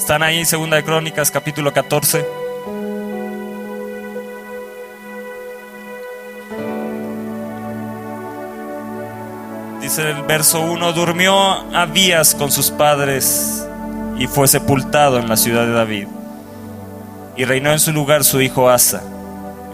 [0.00, 2.26] Están ahí en Segunda de Crónicas, capítulo 14.
[9.82, 11.36] Dice el verso 1, durmió
[11.76, 13.68] Abías con sus padres
[14.18, 16.08] y fue sepultado en la ciudad de David.
[17.36, 19.02] Y reinó en su lugar su hijo Asa,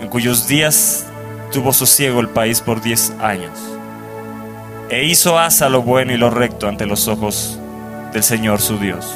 [0.03, 1.07] en cuyos días
[1.53, 3.57] tuvo sosiego el país por diez años.
[4.91, 7.61] E hizo Asa lo bueno y lo recto ante los ojos
[8.13, 9.15] del Señor su Dios,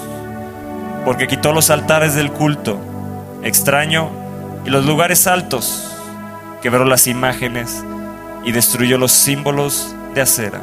[1.10, 2.78] porque quitó los altares del culto
[3.42, 4.10] extraño
[4.64, 5.92] y los lugares altos,
[6.62, 7.82] quebró las imágenes
[8.44, 10.60] y destruyó los símbolos de acera.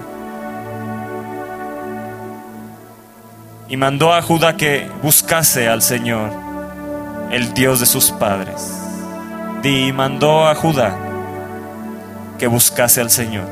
[3.68, 6.32] Y mandó a Judá que buscase al Señor,
[7.30, 8.72] el Dios de sus padres.
[9.64, 10.98] Y mandó a Judá
[12.40, 13.50] que buscase al Señor.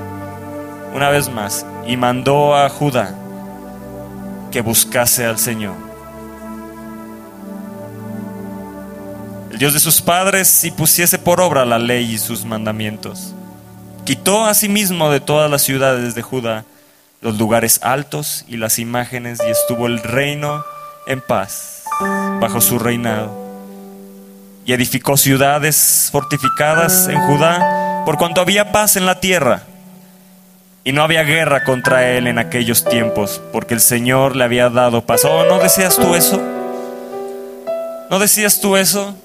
[0.95, 3.13] Una vez más, y mandó a Judá
[4.49, 5.84] que buscase al Señor.
[9.55, 13.33] El Dios de sus padres y pusiese por obra la ley y sus mandamientos.
[14.03, 16.65] Quitó asimismo de todas las ciudades de Judá
[17.21, 20.61] los lugares altos y las imágenes y estuvo el reino
[21.07, 21.85] en paz
[22.41, 23.33] bajo su reinado.
[24.65, 29.63] Y edificó ciudades fortificadas en Judá por cuanto había paz en la tierra.
[30.83, 35.05] Y no había guerra contra él en aquellos tiempos, porque el Señor le había dado
[35.05, 35.23] paz.
[35.23, 36.41] Oh, ¿no deseas tú eso?
[38.09, 39.15] ¿No decías tú eso?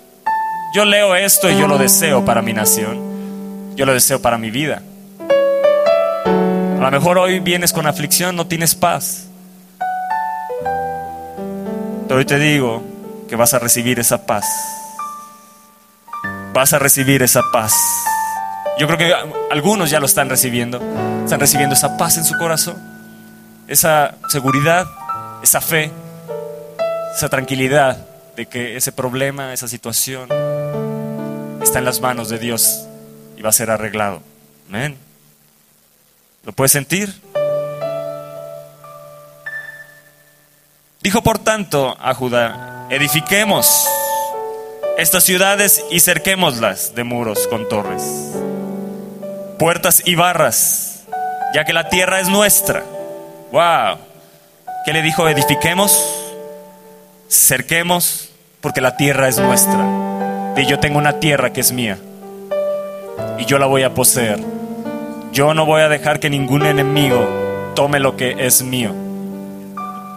[0.73, 3.75] Yo leo esto y yo lo deseo para mi nación.
[3.75, 4.83] Yo lo deseo para mi vida.
[5.19, 9.27] A lo mejor hoy vienes con aflicción, no tienes paz.
[12.07, 12.85] Pero hoy te digo
[13.29, 14.45] que vas a recibir esa paz.
[16.53, 17.75] Vas a recibir esa paz.
[18.79, 19.13] Yo creo que
[19.51, 20.81] algunos ya lo están recibiendo.
[21.25, 22.77] Están recibiendo esa paz en su corazón,
[23.67, 24.87] esa seguridad,
[25.43, 25.91] esa fe,
[27.17, 30.29] esa tranquilidad de que ese problema, esa situación
[31.63, 32.87] está en las manos de Dios
[33.37, 34.23] y va a ser arreglado.
[34.69, 34.97] Amén.
[36.45, 37.21] ¿Lo puedes sentir?
[41.03, 43.89] Dijo por tanto a Judá, edifiquemos
[44.99, 48.03] estas ciudades y cerquémoslas de muros con torres,
[49.59, 51.05] puertas y barras,
[51.55, 52.85] ya que la tierra es nuestra.
[53.51, 53.99] ¡Wow!
[54.85, 55.27] ¿Qué le dijo?
[55.29, 55.99] Edifiquemos,
[57.31, 58.29] cerquemos,
[58.61, 60.10] porque la tierra es nuestra.
[60.69, 61.99] Yo tengo una tierra que es mía
[63.39, 64.39] y yo la voy a poseer.
[65.33, 68.95] Yo no voy a dejar que ningún enemigo tome lo que es mío.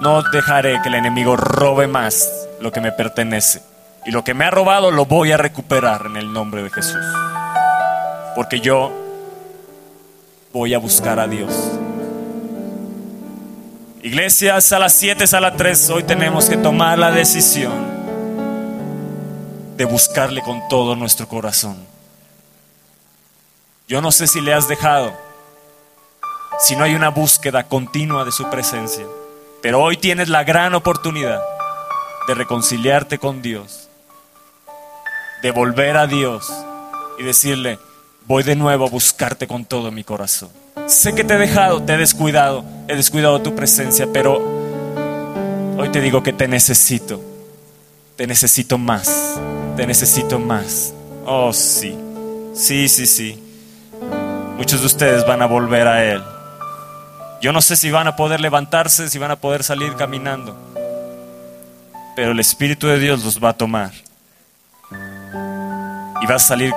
[0.02, 2.30] No dejaré que el enemigo robe más
[2.62, 3.62] lo que me pertenece.
[4.06, 7.06] Y lo que me ha robado lo voy a recuperar en el nombre de Jesús.
[8.36, 8.92] Porque yo
[10.52, 11.52] voy a buscar a Dios.
[14.04, 18.03] Iglesias a las 7, a las 3, hoy tenemos que tomar la decisión
[19.76, 21.78] de buscarle con todo nuestro corazón.
[23.88, 25.14] Yo no sé si le has dejado,
[26.60, 29.06] si no hay una búsqueda continua de su presencia,
[29.62, 31.42] pero hoy tienes la gran oportunidad
[32.28, 33.90] de reconciliarte con Dios,
[35.42, 36.52] de volver a Dios
[37.20, 37.80] y decirle,
[38.26, 40.50] voy de nuevo a buscarte con todo mi corazón.
[40.88, 44.42] Sé que te he dejado, te he descuidado, he descuidado tu presencia, pero
[45.78, 47.22] hoy te digo que te necesito,
[48.24, 49.38] te necesito más,
[49.76, 50.94] te necesito más.
[51.26, 51.94] Oh, sí,
[52.54, 53.44] sí, sí, sí.
[54.56, 56.24] Muchos de ustedes van a volver a Él.
[57.42, 60.56] Yo no sé si van a poder levantarse, si van a poder salir caminando,
[62.16, 63.92] pero el Espíritu de Dios los va a tomar.
[66.22, 66.72] Y vas a salir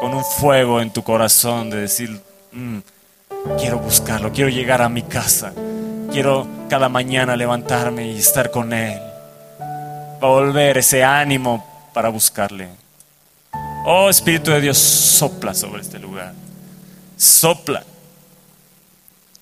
[0.00, 2.18] con un fuego en tu corazón de decir,
[2.52, 2.78] mm,
[3.58, 5.52] quiero buscarlo, quiero llegar a mi casa,
[6.10, 9.07] quiero cada mañana levantarme y estar con Él.
[10.22, 12.68] Va a volver ese ánimo para buscarle.
[13.84, 16.34] Oh Espíritu de Dios, sopla sobre este lugar
[17.18, 17.84] sopla.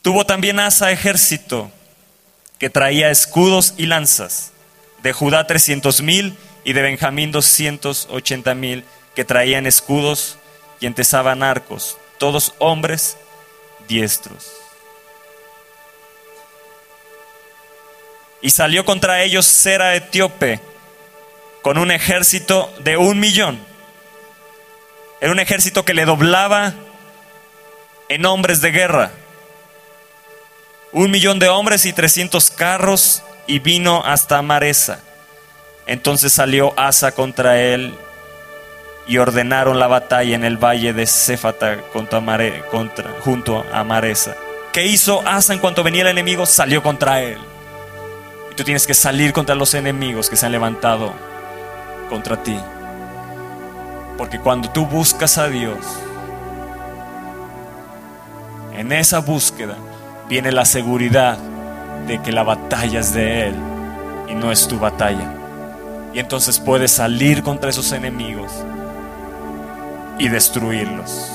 [0.02, 1.70] Tuvo también Asa ejército
[2.58, 4.52] que traía escudos y lanzas,
[5.02, 8.84] de Judá trescientos mil y de Benjamín doscientos ochenta mil
[9.14, 10.38] que traían escudos
[10.80, 13.18] y entesaban arcos, todos hombres
[13.88, 14.46] diestros.
[18.40, 20.60] Y salió contra ellos Sera etíope
[21.62, 23.58] con un ejército de un millón.
[25.20, 26.74] Era un ejército que le doblaba
[28.08, 29.10] en hombres de guerra.
[30.92, 35.00] Un millón de hombres y trescientos carros y vino hasta Maresa.
[35.86, 37.94] Entonces salió Asa contra él
[39.06, 41.06] y ordenaron la batalla en el valle de
[41.92, 42.22] contra
[42.70, 44.36] contra, junto a Maresa.
[44.72, 46.44] ¿Qué hizo Asa en cuanto venía el enemigo?
[46.44, 47.38] Salió contra él.
[48.56, 51.12] Tú tienes que salir contra los enemigos que se han levantado
[52.08, 52.58] contra ti.
[54.16, 55.78] Porque cuando tú buscas a Dios,
[58.74, 59.76] en esa búsqueda
[60.28, 61.36] viene la seguridad
[62.06, 63.54] de que la batalla es de Él
[64.28, 65.34] y no es tu batalla.
[66.14, 68.50] Y entonces puedes salir contra esos enemigos
[70.18, 71.30] y destruirlos.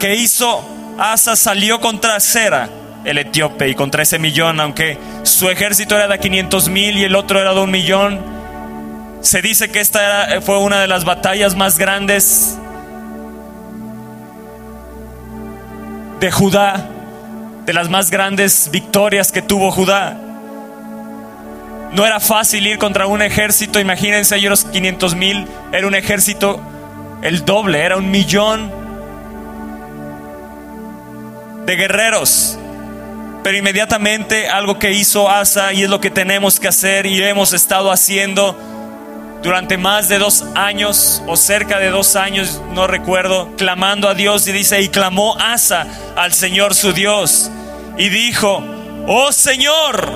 [0.00, 0.64] ¿Qué hizo?
[0.98, 2.68] Asa salió contra Sera,
[3.04, 7.14] el etíope, y contra ese millón, aunque su ejército era de 500 mil y el
[7.14, 8.20] otro era de un millón.
[9.20, 12.58] Se dice que esta fue una de las batallas más grandes
[16.20, 16.88] de Judá,
[17.66, 20.16] de las más grandes victorias que tuvo Judá.
[21.92, 26.60] No era fácil ir contra un ejército, imagínense, ellos 500 mil, era un ejército
[27.22, 28.70] el doble, era un millón
[31.64, 32.58] de guerreros.
[33.44, 37.52] Pero inmediatamente algo que hizo Asa y es lo que tenemos que hacer y hemos
[37.52, 38.58] estado haciendo
[39.42, 44.48] durante más de dos años o cerca de dos años, no recuerdo, clamando a Dios
[44.48, 45.86] y dice, y clamó Asa
[46.16, 47.50] al Señor su Dios
[47.98, 48.64] y dijo,
[49.06, 50.08] oh Señor,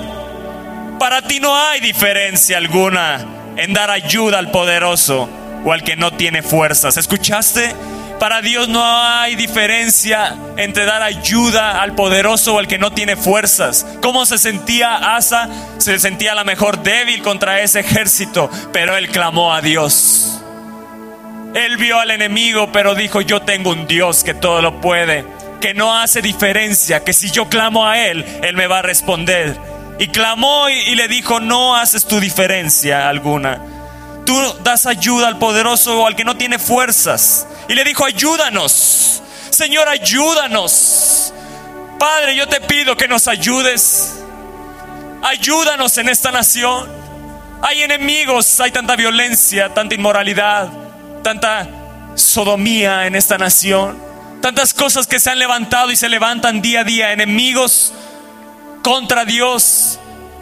[0.99, 3.23] para ti no hay diferencia alguna
[3.55, 5.29] en dar ayuda al poderoso
[5.63, 6.97] o al que no tiene fuerzas.
[6.97, 7.75] ¿Escuchaste?
[8.19, 13.15] Para Dios no hay diferencia entre dar ayuda al poderoso o al que no tiene
[13.15, 13.85] fuerzas.
[14.01, 15.47] ¿Cómo se sentía Asa?
[15.77, 20.41] Se sentía a lo mejor débil contra ese ejército, pero él clamó a Dios.
[21.55, 25.25] Él vio al enemigo, pero dijo, yo tengo un Dios que todo lo puede,
[25.61, 29.57] que no hace diferencia, que si yo clamo a Él, Él me va a responder.
[29.97, 33.78] Y clamó y, y le dijo, no haces tu diferencia alguna.
[34.29, 39.23] Tú das ayuda al poderoso o al que no tiene fuerzas y le dijo, ayúdanos,
[39.49, 41.33] Señor, ayúdanos.
[41.97, 44.19] Padre, yo te pido que nos ayudes.
[45.23, 46.87] Ayúdanos en esta nación.
[47.63, 50.69] Hay enemigos, hay tanta violencia, tanta inmoralidad,
[51.23, 51.67] tanta
[52.13, 53.97] sodomía en esta nación.
[54.43, 57.13] Tantas cosas que se han levantado y se levantan día a día.
[57.13, 57.93] Enemigos
[58.83, 59.97] contra Dios.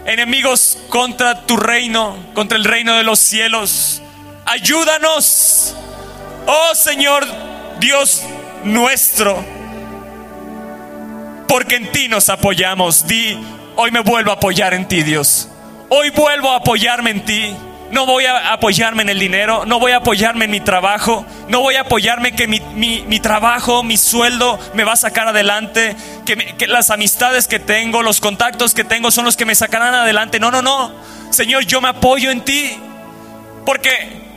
[0.07, 4.01] Enemigos contra tu reino, contra el reino de los cielos.
[4.45, 5.75] Ayúdanos.
[6.48, 7.27] Oh Señor
[7.80, 8.24] Dios
[8.63, 9.44] nuestro,
[11.48, 13.06] porque en ti nos apoyamos.
[13.06, 13.38] Di,
[13.75, 15.50] hoy me vuelvo a apoyar en ti, Dios.
[15.89, 17.56] Hoy vuelvo a apoyarme en ti.
[17.92, 21.62] No voy a apoyarme en el dinero, no voy a apoyarme en mi trabajo, no
[21.62, 25.95] voy a apoyarme que mi, trabajo, mi sueldo me va a sacar adelante,
[26.25, 29.94] que, que las amistades que tengo, los contactos que tengo son los que me sacarán
[29.94, 30.39] adelante.
[30.39, 30.92] No, no, no.
[31.30, 32.78] Señor, yo me apoyo en ti.
[33.66, 33.89] Porque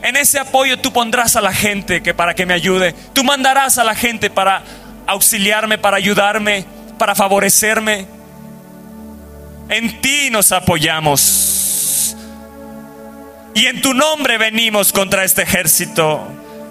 [0.02, 2.94] en ese apoyo tú pondrás a la gente que para que me ayude.
[3.12, 4.62] Tú mandarás a la gente para
[5.06, 6.64] auxiliarme, para ayudarme,
[6.98, 8.06] para favorecerme.
[9.68, 11.49] En ti nos apoyamos.
[13.60, 16.26] Y en tu nombre venimos contra este ejército.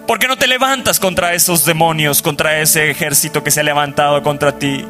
[0.08, 4.24] ¿Por qué no te levantas contra esos demonios, contra ese ejército que se ha levantado
[4.24, 4.84] contra ti?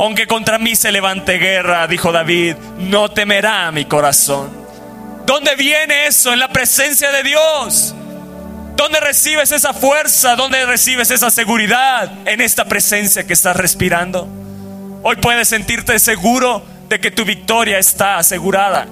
[0.00, 4.48] Aunque contra mí se levante guerra, dijo David, no temerá mi corazón.
[5.26, 6.32] ¿Dónde viene eso?
[6.32, 7.94] En la presencia de Dios.
[8.74, 10.36] ¿Dónde recibes esa fuerza?
[10.36, 12.10] ¿Dónde recibes esa seguridad?
[12.26, 14.26] En esta presencia que estás respirando.
[15.02, 18.86] Hoy puedes sentirte seguro de que tu victoria está asegurada.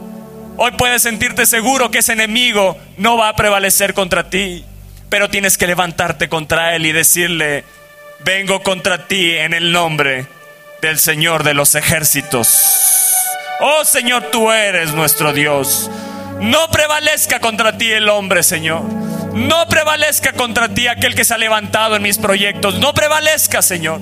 [0.56, 4.64] Hoy puedes sentirte seguro que ese enemigo no va a prevalecer contra ti.
[5.08, 7.64] Pero tienes que levantarte contra él y decirle,
[8.24, 10.26] vengo contra ti en el nombre
[10.80, 12.48] del Señor de los ejércitos.
[13.60, 15.90] Oh Señor, tú eres nuestro Dios.
[16.40, 18.82] No prevalezca contra ti el hombre, Señor.
[18.82, 22.78] No prevalezca contra ti aquel que se ha levantado en mis proyectos.
[22.78, 24.00] No prevalezca, Señor.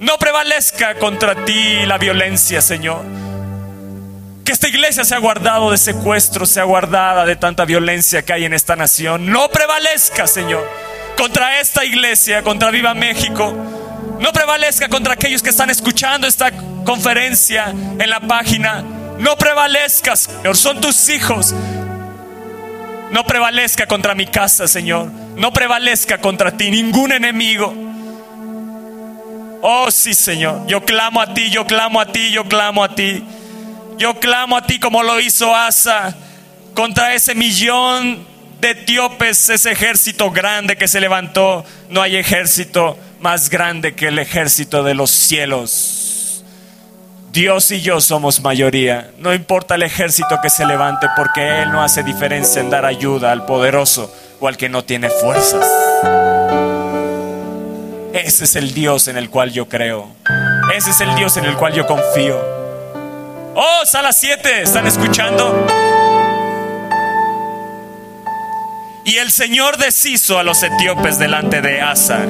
[0.00, 3.04] No prevalezca contra ti la violencia, Señor.
[4.44, 8.54] Que esta iglesia sea guardado de secuestro, sea guardada de tanta violencia que hay en
[8.54, 9.30] esta nación.
[9.30, 10.68] No prevalezca, Señor,
[11.16, 13.52] contra esta iglesia, contra Viva México.
[14.18, 16.50] No prevalezca contra aquellos que están escuchando esta
[16.84, 18.84] conferencia en la página
[19.20, 20.56] no prevalezcas, Señor.
[20.56, 21.54] Son tus hijos.
[23.12, 25.10] No prevalezca contra mi casa, Señor.
[25.36, 27.74] No prevalezca contra ti ningún enemigo.
[29.60, 30.66] Oh, sí, Señor.
[30.66, 33.22] Yo clamo a ti, yo clamo a ti, yo clamo a ti.
[34.00, 36.16] Yo clamo a ti como lo hizo Asa
[36.74, 38.26] contra ese millón
[38.58, 41.66] de etíopes, ese ejército grande que se levantó.
[41.90, 46.42] No hay ejército más grande que el ejército de los cielos.
[47.30, 49.10] Dios y yo somos mayoría.
[49.18, 53.32] No importa el ejército que se levante porque Él no hace diferencia en dar ayuda
[53.32, 55.66] al poderoso o al que no tiene fuerzas.
[58.14, 60.08] Ese es el Dios en el cual yo creo.
[60.74, 62.59] Ese es el Dios en el cual yo confío.
[63.54, 65.66] Oh, sala 7, ¿están escuchando?
[69.02, 72.26] Y el Señor deshizo a los etíopes delante de Asa.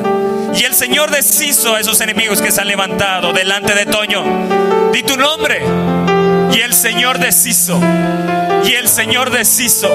[0.55, 4.91] Y el Señor deshizo a esos enemigos que se han levantado delante de Toño.
[4.93, 5.63] Di tu nombre.
[6.55, 7.79] Y el Señor deshizo.
[8.65, 9.91] Y el Señor deshizo.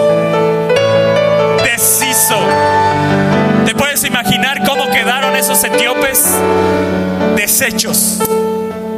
[1.63, 2.37] Deshizo.
[3.65, 6.23] ¿Te puedes imaginar cómo quedaron esos etíopes?
[7.35, 8.19] Deshechos.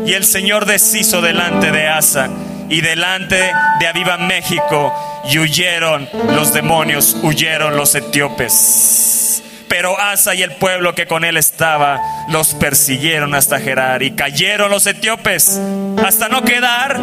[0.08, 2.30] Y el Señor deshizo delante de Asa
[2.70, 4.94] y delante de Aviva México
[5.30, 9.44] y huyeron los demonios, huyeron los etíopes.
[9.68, 12.00] Pero Asa y el pueblo que con él estaba
[12.30, 15.60] los persiguieron hasta Gerar y cayeron los etíopes
[16.02, 16.96] hasta no quedar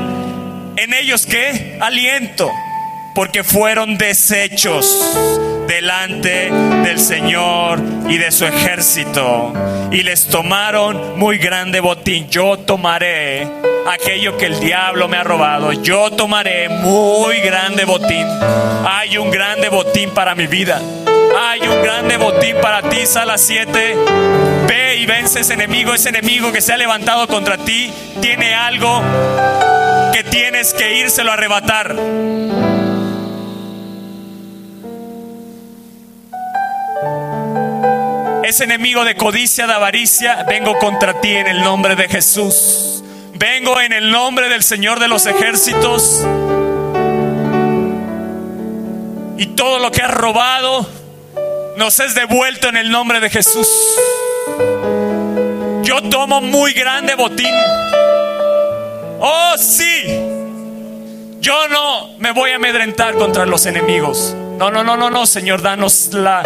[0.77, 1.77] en ellos qué?
[1.83, 2.51] Aliento,
[3.15, 4.99] porque fueron deshechos
[5.67, 9.53] delante del Señor y de su ejército.
[9.91, 12.29] Y les tomaron muy grande botín.
[12.29, 13.47] Yo tomaré
[13.87, 15.73] aquello que el diablo me ha robado.
[15.73, 18.27] Yo tomaré muy grande botín.
[18.87, 20.81] Hay un grande botín para mi vida.
[21.37, 23.97] Hay un grande botín para ti, Sala 7.
[24.69, 27.93] Ve y vence ese enemigo, ese enemigo que se ha levantado contra ti.
[28.21, 29.03] Tiene algo
[30.13, 32.74] que tienes que írselo a arrebatar.
[38.45, 43.03] Ese enemigo de codicia, de avaricia, vengo contra ti en el nombre de Jesús.
[43.33, 46.23] Vengo en el nombre del Señor de los ejércitos.
[49.39, 50.87] Y todo lo que has robado
[51.79, 53.67] nos es devuelto en el nombre de Jesús.
[55.83, 57.55] Yo tomo muy grande botín.
[59.21, 60.03] Oh, sí.
[61.41, 64.37] Yo no me voy a amedrentar contra los enemigos.
[64.59, 66.45] No, no, no, no, no, Señor, danos la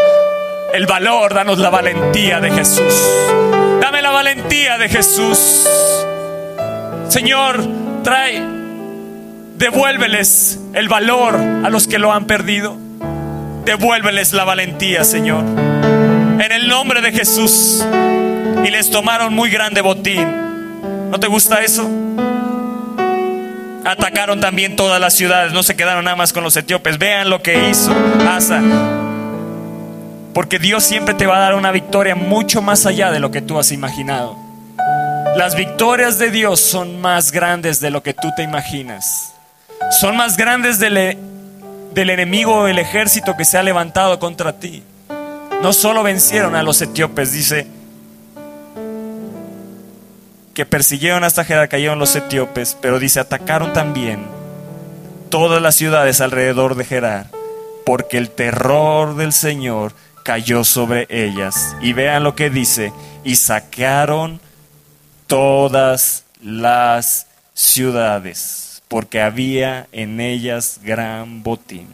[0.72, 2.94] el valor, danos la valentía de Jesús.
[3.80, 5.66] Dame la valentía de Jesús.
[7.08, 7.66] Señor,
[8.04, 8.42] trae,
[9.56, 12.76] devuélveles el valor a los que lo han perdido.
[13.64, 15.44] Devuélveles la valentía, Señor.
[15.44, 17.84] En el nombre de Jesús.
[18.64, 20.26] Y les tomaron muy grande botín.
[21.10, 21.88] ¿No te gusta eso?
[23.84, 25.52] Atacaron también todas las ciudades.
[25.52, 26.98] No se quedaron nada más con los etíopes.
[26.98, 27.94] Vean lo que hizo
[28.28, 28.60] Asa
[30.38, 33.42] porque Dios siempre te va a dar una victoria mucho más allá de lo que
[33.42, 34.36] tú has imaginado.
[35.36, 39.34] Las victorias de Dios son más grandes de lo que tú te imaginas.
[40.00, 41.18] Son más grandes del, e,
[41.92, 44.84] del enemigo o el ejército que se ha levantado contra ti.
[45.60, 47.66] No solo vencieron a los etíopes, dice
[50.54, 54.24] que persiguieron hasta Gerar, cayeron los etíopes, pero dice atacaron también
[55.30, 57.26] todas las ciudades alrededor de Gerar,
[57.84, 59.94] porque el terror del Señor
[60.28, 61.74] cayó sobre ellas.
[61.80, 62.92] Y vean lo que dice,
[63.24, 64.42] y saquearon
[65.26, 71.88] todas las ciudades, porque había en ellas gran botín.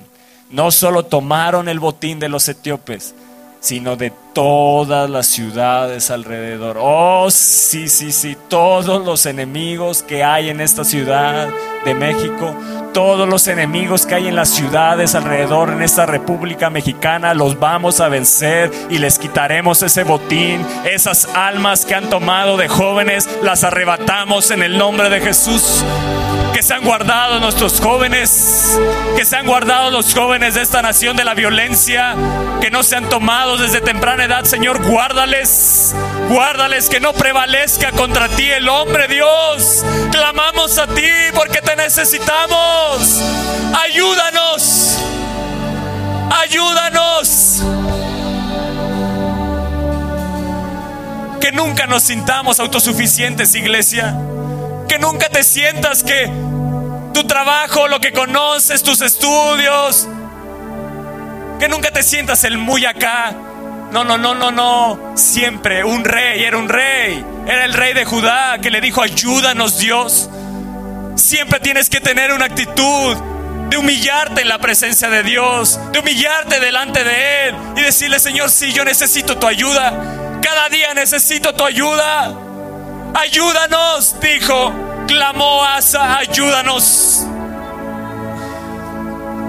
[0.51, 3.15] No solo tomaron el botín de los etíopes,
[3.61, 6.77] sino de todas las ciudades alrededor.
[6.81, 11.49] Oh, sí, sí, sí, todos los enemigos que hay en esta ciudad
[11.85, 12.55] de México,
[12.93, 18.01] todos los enemigos que hay en las ciudades alrededor en esta República Mexicana, los vamos
[18.01, 23.63] a vencer y les quitaremos ese botín, esas almas que han tomado de jóvenes, las
[23.63, 25.85] arrebatamos en el nombre de Jesús
[26.55, 28.79] que se han guardado nuestros jóvenes,
[29.17, 32.15] que se han guardado los jóvenes de esta nación de la violencia,
[32.61, 35.95] que no se han tomado desde temprana Señor, guárdales,
[36.31, 39.85] guárdales, que no prevalezca contra ti el hombre, Dios.
[40.11, 43.21] Clamamos a ti porque te necesitamos.
[43.83, 44.99] Ayúdanos,
[46.43, 47.63] ayúdanos.
[51.41, 54.17] Que nunca nos sintamos autosuficientes, iglesia
[54.89, 56.31] que nunca te sientas que
[57.13, 60.09] tu trabajo, lo que conoces, tus estudios,
[61.59, 63.35] que nunca te sientas el muy acá.
[63.95, 65.13] No, no, no, no, no.
[65.17, 67.25] Siempre un rey, era un rey.
[67.47, 70.29] Era el rey de Judá que le dijo, ayúdanos Dios.
[71.15, 73.17] Siempre tienes que tener una actitud
[73.71, 78.51] de humillarte en la presencia de Dios, de humillarte delante de Él y decirle, Señor,
[78.51, 80.41] sí, yo necesito tu ayuda.
[80.43, 82.35] Cada día necesito tu ayuda.
[83.15, 84.73] Ayúdanos, dijo,
[85.07, 87.29] clamó Asa, ayúdanos.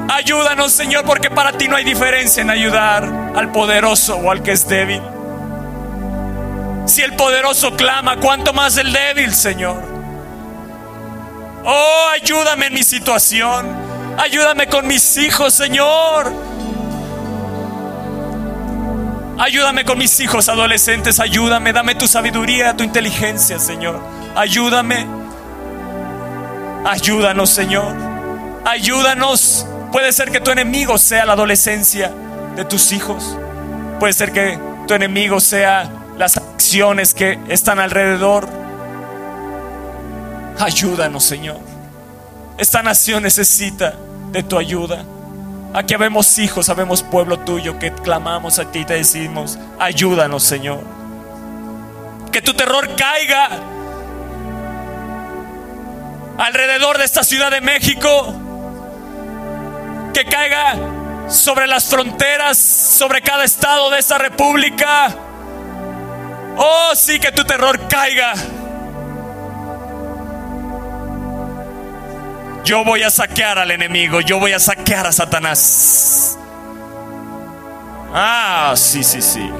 [0.10, 3.04] Ayúdanos, Señor, porque para ti no hay diferencia en ayudar
[3.36, 5.02] al poderoso o al que es débil.
[6.86, 9.82] Si el poderoso clama, ¿cuánto más el débil, Señor?
[11.64, 13.66] Oh, ayúdame en mi situación.
[14.18, 16.32] Ayúdame con mis hijos, Señor.
[19.38, 24.00] Ayúdame con mis hijos adolescentes, ayúdame, dame tu sabiduría, tu inteligencia, Señor.
[24.36, 25.08] Ayúdame.
[26.86, 27.94] Ayúdanos, Señor.
[28.64, 29.66] Ayúdanos.
[29.96, 32.12] Puede ser que tu enemigo sea la adolescencia
[32.58, 33.38] de tus hijos.
[33.98, 34.60] Puede ser que
[34.90, 38.46] tu enemigo sea las acciones que están alrededor.
[40.60, 41.60] Ayúdanos, Señor.
[42.58, 43.96] Esta nación necesita
[44.34, 45.06] de tu ayuda.
[45.74, 50.84] Aquí habemos hijos, habemos pueblo tuyo que clamamos a ti y te decimos, ayúdanos, Señor.
[52.34, 53.48] Que tu terror caiga
[56.38, 58.42] alrededor de esta ciudad de México.
[60.15, 60.77] Que caiga
[61.27, 65.13] sobre las fronteras, sobre cada estado de esta república.
[66.55, 68.34] Oh, sí, que tu terror caiga.
[72.63, 76.38] Yo voy a saquear al enemigo, yo voy a saquear a Satanás.
[78.13, 79.51] Ah, sí, sí, sí.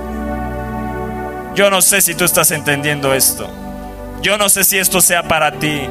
[1.53, 3.51] Yo no sé si tú estás entendiendo esto.
[4.21, 5.89] Yo no sé si esto sea para ti.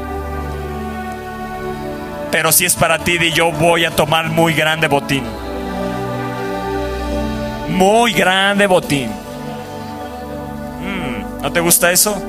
[2.35, 5.23] Pero si es para ti, di yo voy a tomar muy grande botín.
[7.69, 9.09] Muy grande botín.
[10.81, 12.21] Mm, ¿No te gusta eso?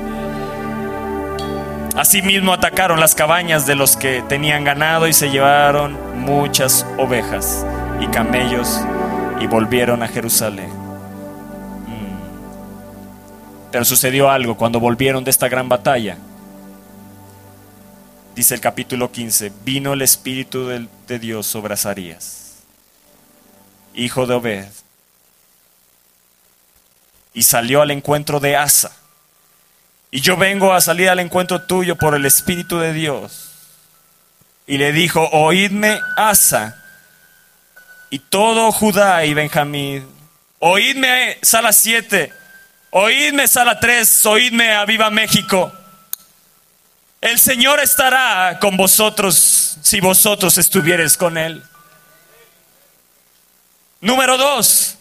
[1.96, 7.66] Asimismo atacaron las cabañas de los que tenían ganado y se llevaron muchas ovejas
[7.98, 8.80] y camellos
[9.40, 10.70] y volvieron a Jerusalén.
[11.88, 12.12] Mm.
[13.72, 16.16] Pero sucedió algo cuando volvieron de esta gran batalla.
[18.36, 22.58] Dice el capítulo 15, vino el Espíritu de, Dios sobre Azarías,
[23.94, 24.68] hijo de Obed,
[27.32, 28.92] y salió al encuentro de Asa
[30.10, 33.52] y yo vengo a salir al encuentro tuyo por el Espíritu de Dios.
[34.66, 36.76] Y le dijo, oídme Asa
[38.10, 40.06] y todo Judá y Benjamín.
[40.58, 42.32] Oídme sala 7,
[42.90, 45.72] oídme sala 3, oídme a Viva México.
[47.20, 51.62] El Señor estará con vosotros si vosotros estuvieres con Él.
[54.00, 54.96] Número dos,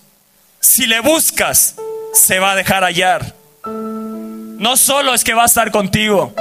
[0.59, 1.75] si le buscas,
[2.13, 3.33] se va a dejar hallar.
[3.66, 6.33] No solo es que va a estar contigo,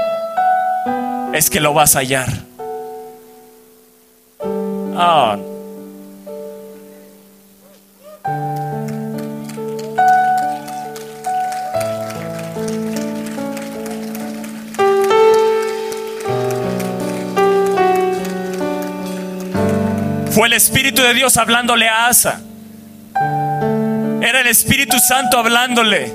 [1.32, 2.28] es que lo vas a hallar.
[4.96, 5.36] Ah.
[20.34, 22.40] Fue el Espíritu de Dios hablándole a Asa.
[24.20, 26.12] Era el Espíritu Santo hablándole.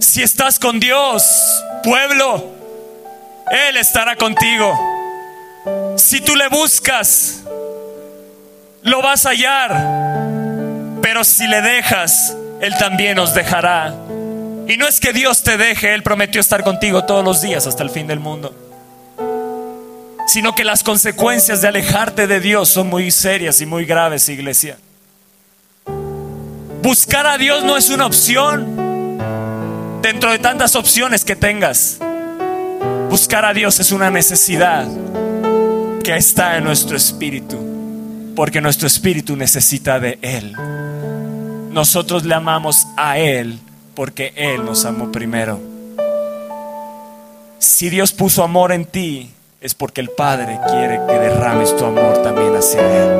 [0.00, 1.28] Si estás con Dios,
[1.84, 2.54] pueblo,
[3.50, 4.78] Él estará contigo.
[5.98, 7.42] Si tú le buscas,
[8.80, 9.76] lo vas a hallar.
[11.02, 13.94] Pero si le dejas, Él también os dejará.
[14.68, 17.82] Y no es que Dios te deje, Él prometió estar contigo todos los días hasta
[17.82, 18.65] el fin del mundo.
[20.26, 24.78] Sino que las consecuencias de alejarte de Dios son muy serias y muy graves, iglesia.
[26.82, 28.86] Buscar a Dios no es una opción
[30.06, 31.98] dentro de tantas opciones que tengas,
[33.10, 34.86] buscar a Dios es una necesidad
[36.04, 37.58] que está en nuestro espíritu,
[38.36, 40.52] porque nuestro espíritu necesita de Él.
[41.72, 43.58] Nosotros le amamos a Él
[43.96, 45.60] porque Él nos amó primero.
[47.58, 49.32] Si Dios puso amor en ti,
[49.66, 53.18] es porque el Padre quiere que derrames tu amor también hacia Él.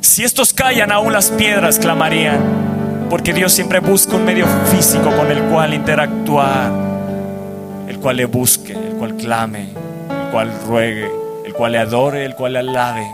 [0.00, 2.40] Si estos callan, aún las piedras clamarían.
[3.10, 6.72] Porque Dios siempre busca un medio físico con el cual interactuar,
[7.86, 11.10] el cual le busque, el cual clame, el cual ruegue,
[11.44, 13.06] el cual le adore, el cual le alabe.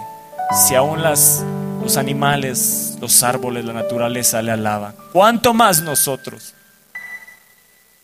[0.64, 1.44] Si aún las,
[1.82, 6.54] los animales, los árboles, la naturaleza le alaba, ¿cuánto más nosotros?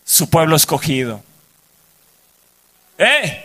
[0.04, 1.22] Su pueblo escogido.
[2.98, 3.42] ¡Eh!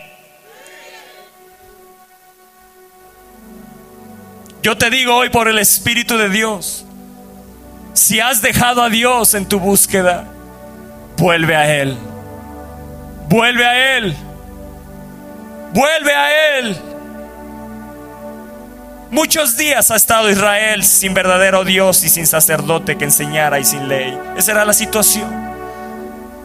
[4.62, 6.84] Yo te digo hoy por el Espíritu de Dios
[7.94, 10.24] si has dejado a Dios en tu búsqueda,
[11.16, 11.96] vuelve a Él.
[13.28, 14.14] Vuelve a Él.
[15.72, 16.76] Vuelve a Él.
[19.10, 23.88] Muchos días ha estado Israel sin verdadero Dios y sin sacerdote que enseñara y sin
[23.88, 24.18] ley.
[24.36, 25.30] Esa era la situación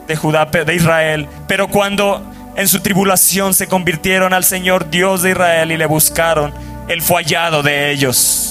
[0.07, 1.27] de Judá, de Israel.
[1.47, 2.23] Pero cuando
[2.59, 6.53] en su tribulación se convirtieron al Señor Dios de Israel y le buscaron,
[6.87, 8.49] Él fue hallado de ellos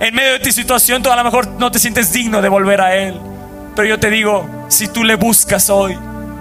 [0.00, 2.80] en medio de tu situación tú a lo mejor no te sientes digno de volver
[2.80, 3.20] a Él.
[3.76, 5.96] Pero yo te digo, si tú le buscas hoy,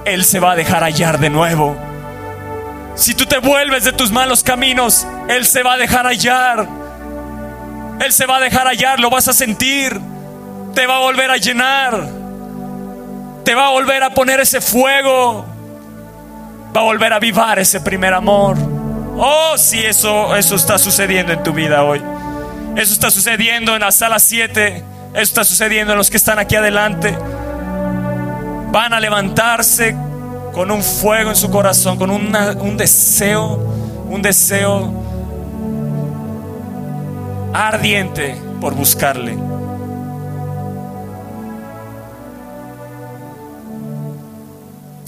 [0.06, 1.76] Él se va a dejar hallar de nuevo.
[2.96, 6.68] Si tú te vuelves de tus malos caminos, Él se va a dejar hallar.
[8.00, 10.00] Él se va a dejar hallar, lo vas a sentir.
[10.74, 12.08] Te va a volver a llenar.
[13.44, 15.46] te va a volver a poner ese fuego,
[16.76, 18.58] va a volver a avivar ese primer amor.
[19.18, 22.02] Oh, si eso, eso está sucediendo en tu vida hoy.
[22.76, 24.84] Eso está sucediendo en la sala 7.
[25.14, 27.18] Eso está sucediendo en los que están aquí adelante.
[28.72, 29.96] Van a levantarse
[30.54, 33.56] con un fuego en su corazón, con un deseo,
[34.08, 34.94] un deseo
[37.54, 39.49] ardiente por buscarle.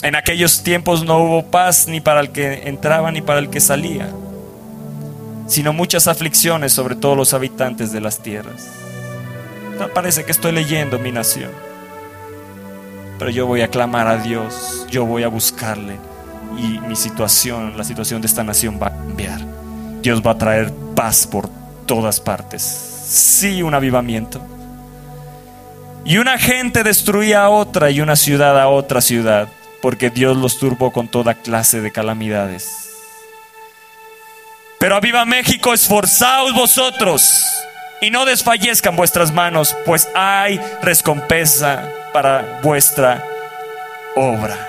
[0.03, 3.59] En aquellos tiempos no hubo paz ni para el que entraba ni para el que
[3.59, 4.09] salía,
[5.47, 8.67] sino muchas aflicciones sobre todos los habitantes de las tierras.
[9.93, 11.51] Parece que estoy leyendo mi nación,
[13.19, 15.97] pero yo voy a clamar a Dios, yo voy a buscarle
[16.57, 19.39] y mi situación, la situación de esta nación va a cambiar.
[20.01, 21.47] Dios va a traer paz por
[21.85, 22.63] todas partes.
[22.63, 24.41] Sí, un avivamiento.
[26.05, 29.47] Y una gente destruía a otra y una ciudad a otra ciudad
[29.81, 32.89] porque Dios los turbó con toda clase de calamidades.
[34.79, 37.45] Pero aviva México, esforzaos vosotros
[38.01, 43.23] y no desfallezcan vuestras manos, pues hay recompensa para vuestra
[44.15, 44.67] obra.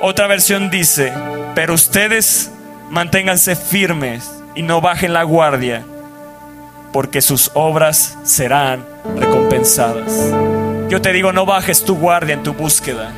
[0.00, 1.12] Otra versión dice,
[1.54, 2.50] pero ustedes
[2.88, 5.84] manténganse firmes y no bajen la guardia,
[6.92, 10.32] porque sus obras serán recompensadas.
[10.88, 13.12] Yo te digo, no bajes tu guardia en tu búsqueda.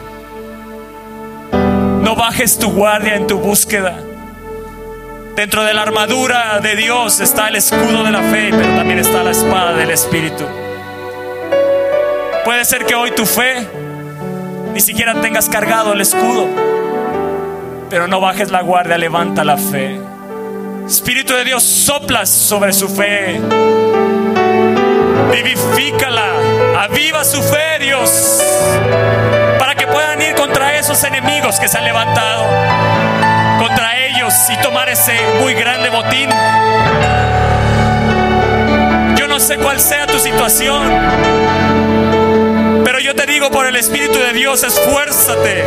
[2.11, 3.96] No bajes tu guardia en tu búsqueda.
[5.37, 9.23] Dentro de la armadura de Dios está el escudo de la fe, pero también está
[9.23, 10.44] la espada del Espíritu.
[12.44, 13.64] Puede ser que hoy tu fe
[14.75, 16.49] ni siquiera tengas cargado el escudo,
[17.88, 20.01] pero no bajes la guardia, levanta la fe.
[20.88, 23.40] Espíritu de Dios, soplas sobre su fe.
[25.31, 26.33] Vivifícala,
[26.77, 29.30] aviva su fe, Dios
[29.92, 32.46] puedan ir contra esos enemigos que se han levantado,
[33.59, 36.31] contra ellos y tomar ese muy grande botín.
[39.16, 40.83] Yo no sé cuál sea tu situación,
[42.85, 45.64] pero yo te digo por el Espíritu de Dios, esfuérzate,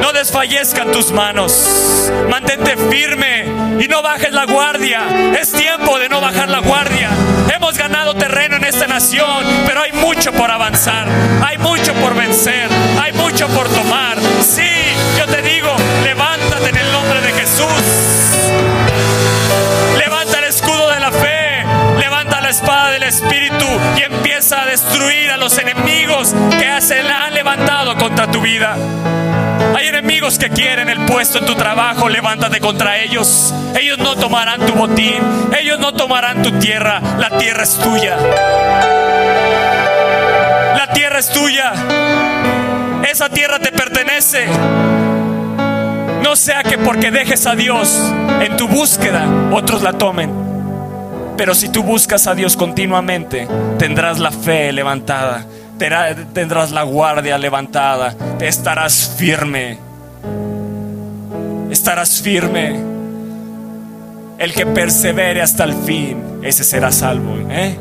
[0.00, 3.46] no desfallezcan tus manos, mantente firme
[3.78, 5.32] y no bajes la guardia.
[5.38, 7.10] Es tiempo de no bajar la guardia.
[7.54, 11.08] Hemos ganado terreno en esta nación, pero hay mucho por avanzar,
[11.44, 12.68] hay mucho por vencer,
[13.00, 14.18] hay mucho por tomar.
[14.40, 14.70] Sí,
[15.18, 18.45] yo te digo, levántate en el nombre de Jesús.
[22.56, 23.66] Espada del Espíritu
[23.98, 28.76] y empieza a destruir a los enemigos que se han levantado contra tu vida.
[29.76, 33.52] Hay enemigos que quieren el puesto en tu trabajo, levántate contra ellos.
[33.78, 35.22] Ellos no tomarán tu botín,
[35.58, 38.16] ellos no tomarán tu tierra, la tierra es tuya.
[40.76, 41.72] La tierra es tuya.
[43.06, 44.46] Esa tierra te pertenece.
[46.22, 48.00] No sea que porque dejes a Dios
[48.40, 50.55] en tu búsqueda, otros la tomen.
[51.36, 53.46] Pero si tú buscas a Dios continuamente,
[53.78, 55.46] tendrás la fe levantada
[55.78, 59.78] tendrás la guardia levantada, estarás firme,
[61.70, 62.96] estarás firme.
[64.38, 67.36] El que persevere hasta el fin, ese será salvo.
[67.50, 67.76] ¿eh?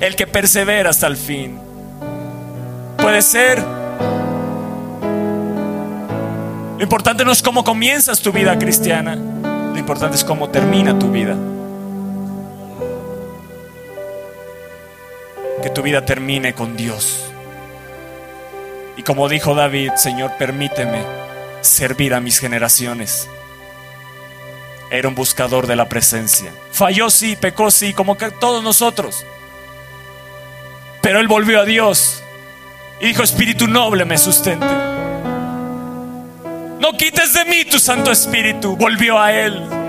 [0.00, 1.58] El que persevera hasta el fin.
[2.96, 3.62] Puede ser.
[6.78, 11.10] Lo importante no es cómo comienzas tu vida cristiana, lo importante es cómo termina tu
[11.10, 11.36] vida.
[15.62, 17.32] Que tu vida termine con Dios.
[18.96, 21.02] Y como dijo David, Señor, permíteme
[21.62, 23.28] servir a mis generaciones.
[24.90, 26.52] Era un buscador de la presencia.
[26.70, 29.24] Falló sí, pecó sí, como que todos nosotros.
[31.00, 32.22] Pero él volvió a Dios
[33.00, 34.66] y dijo, Espíritu noble me sustente.
[36.78, 38.76] No quites de mí tu Santo Espíritu.
[38.76, 39.81] Volvió a él.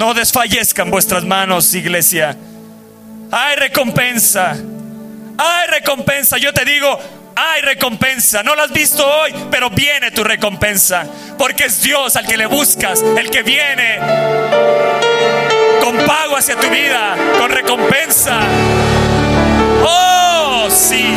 [0.00, 2.34] No desfallezcan vuestras manos, iglesia.
[3.30, 4.56] Hay recompensa.
[5.36, 6.38] Hay recompensa.
[6.38, 6.98] Yo te digo,
[7.36, 8.42] hay recompensa.
[8.42, 11.06] No lo has visto hoy, pero viene tu recompensa.
[11.36, 13.98] Porque es Dios al que le buscas, el que viene
[15.82, 18.40] con pago hacia tu vida, con recompensa.
[19.84, 21.14] Oh, sí,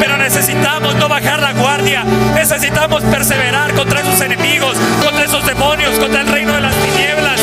[0.00, 2.04] Pero necesitamos no bajar la guardia.
[2.34, 7.40] Necesitamos perseverar contra esos enemigos, contra esos demonios, contra el reino de las tinieblas.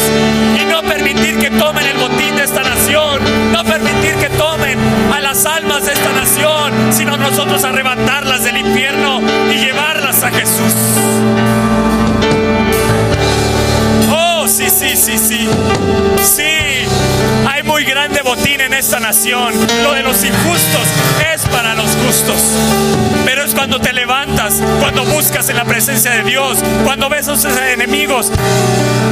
[0.59, 3.19] Y no permitir que tomen el botín de esta nación.
[3.51, 4.79] No permitir que tomen
[5.13, 10.73] a las almas de esta nación, sino nosotros arrebatarlas del infierno y llevarlas a Jesús.
[14.11, 15.49] Oh, sí, sí, sí, sí.
[16.23, 16.66] Sí
[17.85, 19.53] grande botín en esta nación.
[19.83, 20.87] Lo de los injustos
[21.33, 22.41] es para los justos.
[23.25, 27.35] Pero es cuando te levantas, cuando buscas en la presencia de Dios, cuando ves a
[27.35, 28.31] sus enemigos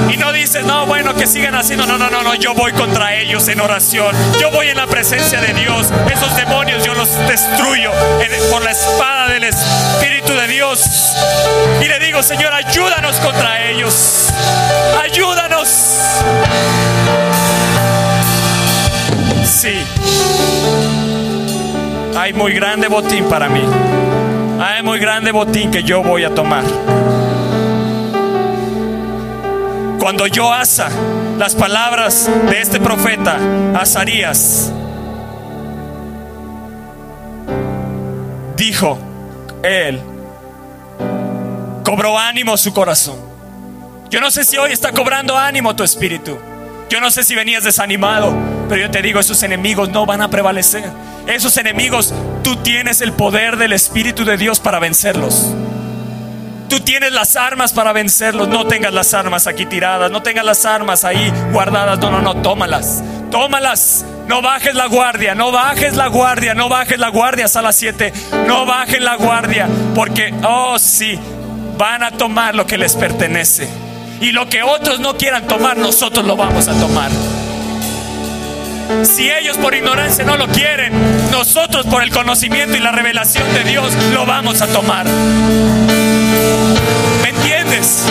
[0.10, 1.86] y no dices, no, bueno, que sigan haciendo.
[1.86, 4.16] No, no, no, no, yo voy contra ellos en oración.
[4.40, 5.88] Yo voy en la presencia de Dios.
[6.12, 7.92] Esos demonios yo los destruyo
[8.52, 11.16] por la espada del Espíritu de Dios.
[11.82, 14.30] Y le digo, Señor, ayúdanos contra ellos.
[15.02, 15.68] Ayúdanos.
[19.66, 19.84] Sí.
[22.16, 23.64] Hay muy grande botín para mí.
[24.60, 26.64] Hay muy grande botín que yo voy a tomar.
[30.00, 30.90] Cuando yo asa
[31.40, 33.40] las palabras de este profeta,
[33.76, 34.72] Azarías,
[38.56, 39.00] dijo
[39.64, 40.00] él,
[41.84, 43.18] cobró ánimo su corazón.
[44.12, 46.38] Yo no sé si hoy está cobrando ánimo tu espíritu.
[46.88, 48.32] Yo no sé si venías desanimado,
[48.68, 50.84] pero yo te digo, esos enemigos no van a prevalecer.
[51.28, 55.54] Esos enemigos, tú tienes el poder del Espíritu de Dios para vencerlos.
[56.70, 58.48] Tú tienes las armas para vencerlos.
[58.48, 60.12] No tengas las armas aquí tiradas.
[60.12, 62.00] No tengas las armas ahí guardadas.
[62.00, 62.42] No, no, no.
[62.42, 63.04] Tómalas.
[63.32, 64.06] Tómalas.
[64.28, 65.36] No bajes la guardia.
[65.36, 66.56] No bajes la guardia.
[66.56, 68.12] No bajes la guardia hasta las 7.
[68.48, 69.68] No bajes la guardia.
[69.94, 71.20] Porque, oh sí,
[71.78, 73.70] van a tomar lo que les pertenece.
[74.22, 77.12] Y lo que otros no quieran tomar, nosotros lo vamos a tomar.
[79.04, 80.94] Si ellos por ignorancia no lo quieren,
[81.32, 85.06] nosotros por el conocimiento y la revelación de Dios lo vamos a tomar.
[87.22, 88.06] ¿Me entiendes?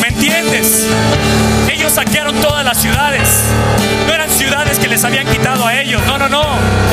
[0.00, 0.86] ¿Me entiendes?
[1.70, 3.28] Ellos saquearon todas las ciudades.
[4.36, 6.02] Ciudades que les habían quitado a ellos.
[6.06, 6.44] No, no, no.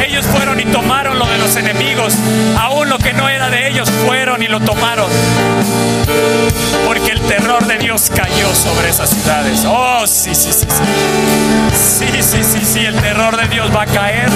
[0.06, 2.16] Ellos fueron y tomaron lo de los enemigos.
[2.58, 5.10] Aún lo que no era de ellos fueron y lo tomaron.
[6.86, 9.64] Porque el terror de Dios cayó sobre esas ciudades.
[9.68, 12.08] Oh, sí, sí, sí, sí.
[12.10, 12.86] Sí, sí, sí, sí.
[12.86, 14.30] El terror de Dios va a caer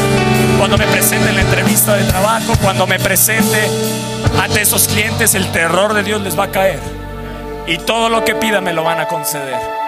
[0.58, 3.70] cuando me presente en la entrevista de trabajo, cuando me presente
[4.42, 6.80] ante esos clientes, el terror de Dios les va a caer.
[7.68, 9.87] Y todo lo que pida me lo van a conceder.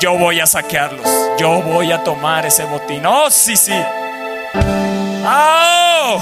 [0.00, 1.06] Yo voy a saquearlos.
[1.38, 3.04] Yo voy a tomar ese botín.
[3.06, 3.72] Oh, sí, sí.
[5.24, 6.20] ¡Oh!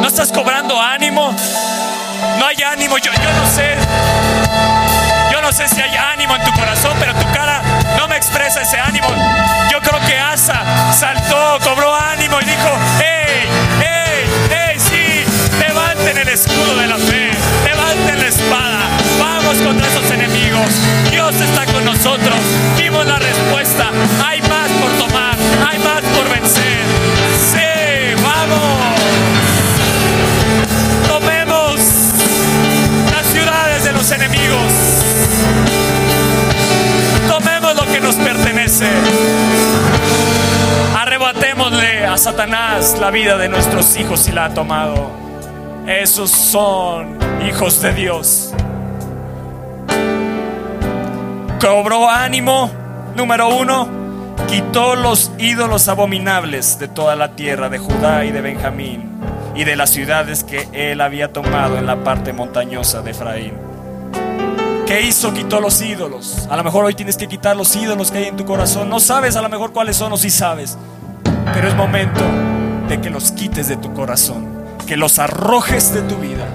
[0.00, 1.34] ¿No estás cobrando ánimo?
[2.38, 2.98] No hay ánimo.
[2.98, 3.76] Yo, yo no sé.
[5.30, 7.62] Yo no sé si hay ánimo en tu corazón, pero tu cara
[7.96, 9.08] no me expresa ese ánimo.
[9.70, 13.48] Yo creo que Asa saltó, cobró ánimo y dijo, ¡Hey!
[13.80, 14.24] ¡Hey!
[14.50, 14.78] ¡Hey!
[14.78, 15.24] Sí,
[15.58, 17.30] levanten el escudo de la fe,
[19.44, 20.70] vamos contra esos enemigos.
[21.10, 22.38] Dios está con nosotros.
[22.78, 23.90] Vimos la respuesta.
[24.24, 25.36] Hay más por tomar,
[25.68, 26.84] hay más por vencer.
[27.52, 29.00] Sí, vamos.
[31.08, 31.80] Tomemos
[33.10, 34.72] las ciudades de los enemigos.
[37.28, 38.88] Tomemos lo que nos pertenece.
[40.96, 45.10] Arrebatémosle a Satanás la vida de nuestros hijos si la ha tomado.
[45.86, 48.54] Esos son hijos de Dios.
[51.64, 52.70] Cobró ánimo,
[53.16, 53.88] número uno,
[54.48, 59.10] quitó los ídolos abominables de toda la tierra de Judá y de Benjamín
[59.54, 63.54] y de las ciudades que él había tomado en la parte montañosa de Efraín.
[64.86, 65.32] ¿Qué hizo?
[65.32, 66.46] Quitó los ídolos.
[66.50, 68.90] A lo mejor hoy tienes que quitar los ídolos que hay en tu corazón.
[68.90, 70.76] No sabes a lo mejor cuáles son o si sabes.
[71.54, 72.20] Pero es momento
[72.90, 74.46] de que los quites de tu corazón.
[74.86, 76.46] Que los arrojes de tu vida.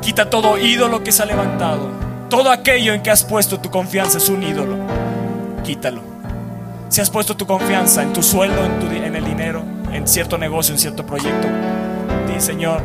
[0.00, 2.03] Quita todo ídolo que se ha levantado.
[2.34, 4.76] Todo aquello en que has puesto tu confianza es un ídolo.
[5.62, 6.02] Quítalo.
[6.88, 10.80] Si has puesto tu confianza en tu sueldo, en, el dinero, en cierto negocio, en
[10.80, 11.46] cierto proyecto,
[12.26, 12.82] di Señor,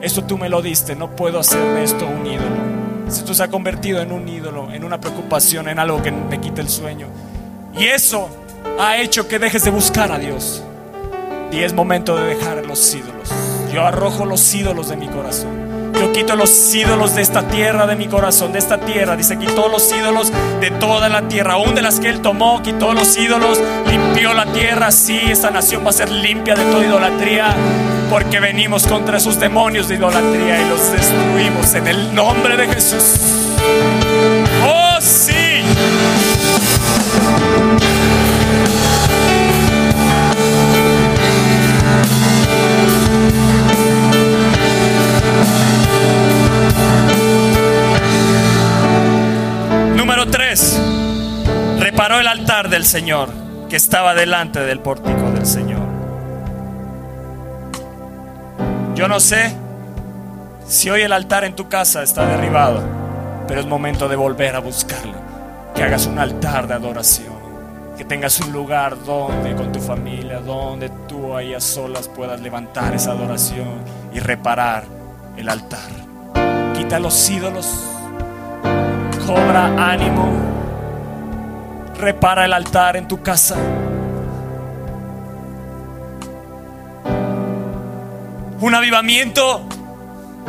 [0.00, 2.56] esto tú me lo diste, no puedo hacer de esto un ídolo.
[3.10, 6.40] Si esto se ha convertido en un ídolo, en una preocupación, en algo que me
[6.40, 7.08] quita el sueño.
[7.78, 8.30] Y eso
[8.80, 10.62] ha hecho que dejes de buscar a Dios.
[11.52, 13.30] Y es momento de dejar los ídolos.
[13.70, 15.65] Yo arrojo los ídolos de mi corazón.
[16.00, 19.16] Yo quito los ídolos de esta tierra, de mi corazón, de esta tierra.
[19.16, 22.92] Dice, quitó los ídolos de toda la tierra, aún de las que él tomó, quitó
[22.92, 24.90] los ídolos, limpió la tierra.
[24.92, 27.54] Sí, esta nación va a ser limpia de toda idolatría,
[28.10, 33.20] porque venimos contra esos demonios de idolatría y los destruimos en el nombre de Jesús.
[34.64, 35.45] Oh, sí.
[51.96, 53.30] Reparó el altar del Señor
[53.70, 55.80] que estaba delante del pórtico del Señor.
[58.94, 59.56] Yo no sé
[60.66, 62.82] si hoy el altar en tu casa está derribado,
[63.48, 65.14] pero es momento de volver a buscarlo.
[65.74, 67.34] Que hagas un altar de adoración.
[67.96, 72.94] que tengas un lugar donde con tu familia, donde tú ahí a solas puedas levantar
[72.94, 73.80] esa adoración
[74.12, 74.84] y reparar
[75.38, 75.88] el altar.
[76.74, 77.66] Quita los ídolos,
[79.26, 80.65] cobra ánimo,
[81.98, 83.56] repara el altar en tu casa.
[88.60, 89.62] Un avivamiento.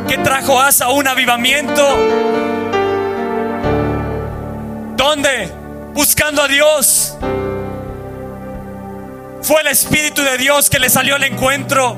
[0.08, 0.90] ¿Qué trajo Asa?
[0.90, 1.84] Un avivamiento.
[4.96, 5.52] ¿Dónde?
[5.94, 7.18] Buscando a Dios.
[9.42, 11.98] Fue el Espíritu de Dios que le salió al encuentro.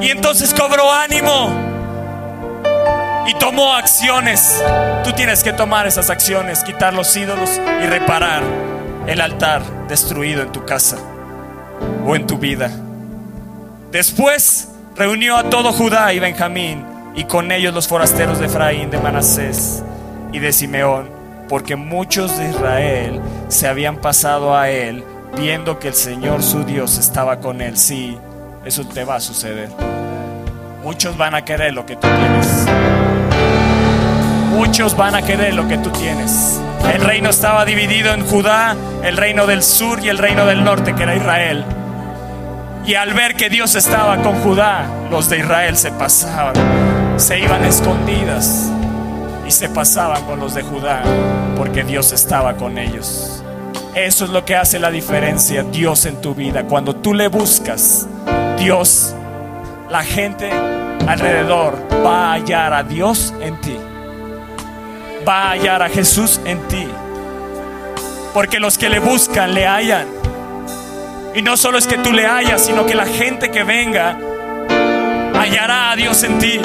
[0.00, 1.63] Y entonces cobró ánimo.
[3.26, 4.62] Y tomó acciones.
[5.02, 7.50] Tú tienes que tomar esas acciones, quitar los ídolos
[7.82, 8.42] y reparar
[9.06, 10.96] el altar destruido en tu casa
[12.06, 12.70] o en tu vida.
[13.90, 16.84] Después reunió a todo Judá y Benjamín
[17.14, 19.82] y con ellos los forasteros de Efraín, de Manasés
[20.32, 21.08] y de Simeón,
[21.48, 25.04] porque muchos de Israel se habían pasado a él
[25.36, 27.76] viendo que el Señor su Dios estaba con él.
[27.76, 28.18] Sí,
[28.64, 29.68] eso te va a suceder.
[30.82, 32.93] Muchos van a querer lo que tú tienes.
[34.54, 36.60] Muchos van a querer lo que tú tienes.
[36.92, 40.94] El reino estaba dividido en Judá, el reino del sur y el reino del norte,
[40.94, 41.64] que era Israel.
[42.86, 46.54] Y al ver que Dios estaba con Judá, los de Israel se pasaban,
[47.16, 48.70] se iban escondidas
[49.44, 51.02] y se pasaban con los de Judá,
[51.56, 53.42] porque Dios estaba con ellos.
[53.96, 56.64] Eso es lo que hace la diferencia, Dios en tu vida.
[56.64, 58.06] Cuando tú le buscas,
[58.58, 59.14] Dios,
[59.90, 60.50] la gente
[61.08, 63.76] alrededor va a hallar a Dios en ti.
[65.26, 66.86] Va a hallar a Jesús en ti.
[68.34, 70.06] Porque los que le buscan le hallan.
[71.34, 74.18] Y no solo es que tú le hayas, sino que la gente que venga
[75.34, 76.60] hallará a Dios en ti.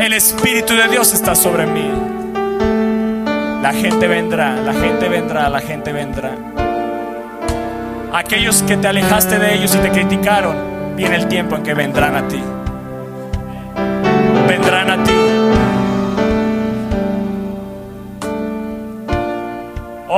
[0.00, 1.90] El Espíritu de Dios está sobre mí.
[3.62, 6.32] La gente vendrá, la gente vendrá, la gente vendrá.
[8.12, 10.56] Aquellos que te alejaste de ellos y te criticaron,
[10.96, 12.42] viene el tiempo en que vendrán a ti.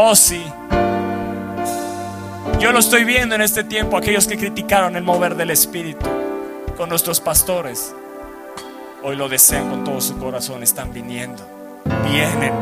[0.04, 0.44] Oh, sí.
[2.58, 6.04] Yo lo estoy viendo en este tiempo, aquellos que criticaron el mover del Espíritu
[6.76, 7.94] con nuestros pastores.
[9.04, 11.46] Hoy lo desean con todo su corazón, están viniendo.
[12.10, 12.52] Vienen,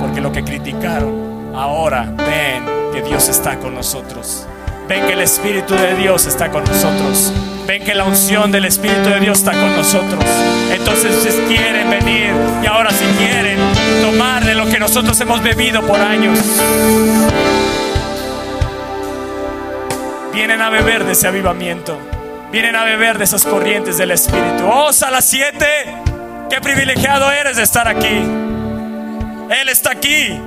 [0.00, 4.46] porque lo que criticaron, ahora ven que Dios está con nosotros.
[4.88, 7.34] Ven que el Espíritu de Dios está con nosotros.
[7.66, 10.24] Ven que la unción del Espíritu de Dios está con nosotros.
[10.72, 13.58] Entonces ustedes quieren venir y ahora si quieren
[14.02, 16.38] tomar de lo que nosotros hemos bebido por años.
[20.32, 21.98] Vienen a beber de ese avivamiento.
[22.52, 24.64] Vienen a beber de esas corrientes del Espíritu.
[24.66, 25.66] Oh, Sala 7,
[26.48, 28.06] qué privilegiado eres de estar aquí.
[29.50, 30.40] Él está aquí.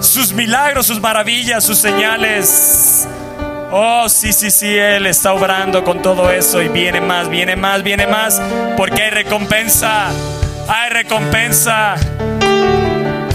[0.00, 3.08] Sus milagros, sus maravillas, sus señales.
[3.70, 7.82] Oh, sí, sí, sí, Él está obrando con todo eso y viene más, viene más,
[7.82, 8.40] viene más,
[8.78, 10.10] porque hay recompensa,
[10.68, 11.94] hay recompensa.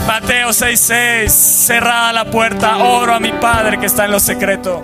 [0.05, 4.83] Mateo 6:6, cerrada la puerta, oro a mi Padre que está en lo secreto.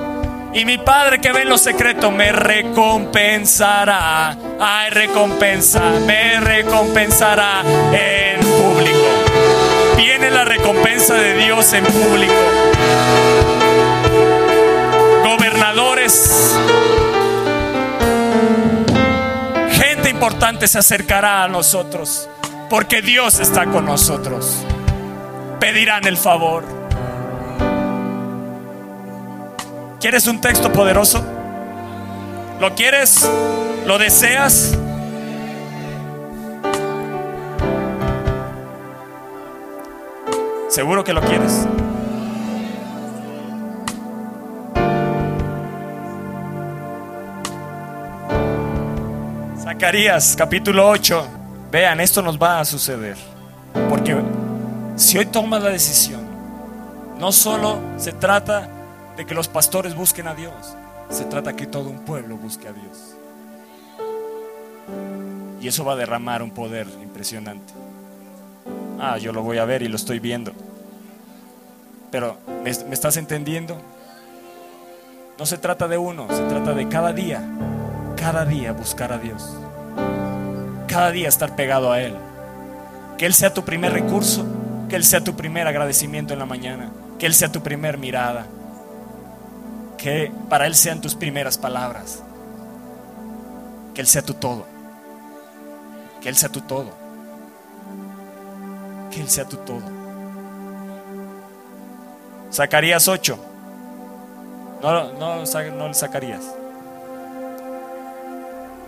[0.51, 4.35] Y mi Padre que ve en lo secreto me recompensará.
[4.59, 7.62] Hay recompensa, me recompensará
[7.93, 8.97] en público.
[9.95, 12.33] Viene la recompensa de Dios en público.
[15.23, 16.57] Gobernadores,
[19.71, 22.27] gente importante se acercará a nosotros
[22.69, 24.63] porque Dios está con nosotros.
[25.60, 26.63] Pedirán el favor.
[29.99, 31.25] ¿Quieres un texto poderoso?
[32.60, 33.29] ¿Lo quieres?
[33.86, 34.77] ¿Lo deseas?
[40.69, 41.67] ¿Seguro que lo quieres?
[49.63, 51.38] Zacarías capítulo 8.
[51.72, 53.15] Vean, esto nos va a suceder.
[53.89, 54.17] Porque
[54.95, 56.22] si hoy tomas la decisión,
[57.20, 58.67] no solo se trata
[59.15, 60.53] de que los pastores busquen a Dios,
[61.09, 63.15] se trata que todo un pueblo busque a Dios.
[65.61, 67.74] Y eso va a derramar un poder impresionante.
[68.99, 70.53] Ah, yo lo voy a ver y lo estoy viendo.
[72.11, 73.80] Pero, ¿me, me estás entendiendo?
[75.38, 77.43] No se trata de uno, se trata de cada día,
[78.17, 79.55] cada día buscar a Dios.
[80.89, 82.15] Cada día estar pegado a Él.
[83.19, 84.43] Que Él sea tu primer recurso,
[84.89, 88.47] que Él sea tu primer agradecimiento en la mañana, que Él sea tu primer mirada,
[89.97, 92.23] que para Él sean tus primeras palabras,
[93.93, 94.65] que Él sea tu todo,
[96.21, 96.91] que Él sea tu todo.
[99.11, 99.81] que Él sea tu todo.
[102.51, 103.39] Zacarías 8.
[104.81, 106.43] No, no, no le sacarías.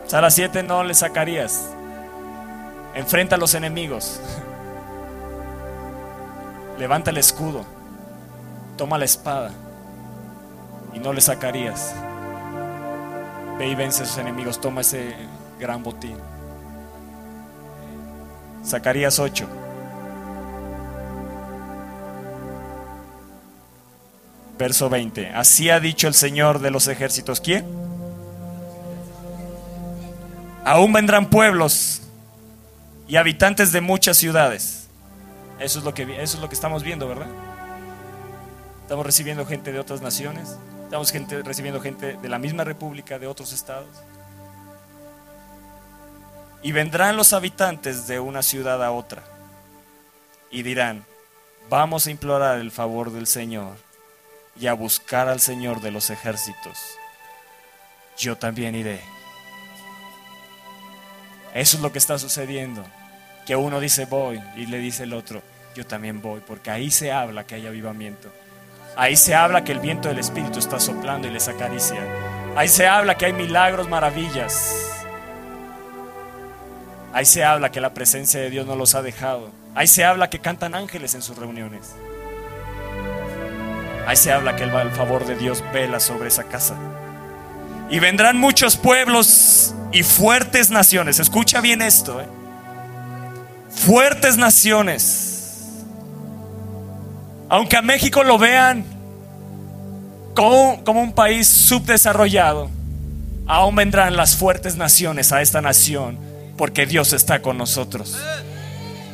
[0.06, 1.72] Sala 7 no le sacarías.
[2.94, 4.20] Enfrenta a los enemigos.
[6.78, 7.64] Levanta el escudo.
[8.78, 9.52] Toma la espada.
[10.94, 11.94] Y no le sacarías.
[13.58, 14.60] Ve y vence a sus enemigos.
[14.60, 15.16] Toma ese
[15.60, 16.18] gran botín.
[18.66, 19.48] Zacarías 8.
[24.58, 25.30] Verso 20.
[25.30, 27.40] Así ha dicho el Señor de los ejércitos.
[27.40, 27.66] ¿Quién?
[30.66, 32.02] Aún vendrán pueblos
[33.12, 34.88] y habitantes de muchas ciudades.
[35.60, 37.28] Eso es lo que, eso es lo que estamos viendo, ¿verdad?
[38.84, 40.56] Estamos recibiendo gente de otras naciones.
[40.86, 43.90] Estamos gente, recibiendo gente de la misma república, de otros estados.
[46.64, 49.24] Y vendrán los habitantes de una ciudad a otra
[50.50, 51.04] y dirán,
[51.70, 53.76] vamos a implorar el favor del Señor
[54.58, 56.78] y a buscar al Señor de los ejércitos.
[58.18, 59.02] Yo también iré.
[61.54, 62.86] Eso es lo que está sucediendo.
[63.46, 65.42] Que uno dice voy y le dice el otro,
[65.76, 68.32] yo también voy, porque ahí se habla que hay avivamiento.
[68.96, 72.02] Ahí se habla que el viento del Espíritu está soplando y les acaricia.
[72.56, 74.76] Ahí se habla que hay milagros, maravillas.
[77.14, 79.52] Ahí se habla que la presencia de Dios no los ha dejado.
[79.76, 81.96] Ahí se habla que cantan ángeles en sus reuniones.
[84.06, 86.76] Ahí se habla que el favor de Dios vela sobre esa casa.
[87.90, 91.20] Y vendrán muchos pueblos y fuertes naciones.
[91.20, 92.20] Escucha bien esto.
[92.20, 92.41] ¿eh?
[93.76, 95.74] Fuertes naciones.
[97.50, 98.86] Aunque a México lo vean
[100.36, 102.70] como, como un país subdesarrollado,
[103.48, 106.18] aún vendrán las fuertes naciones a esta nación
[106.58, 108.18] porque Dios está con nosotros.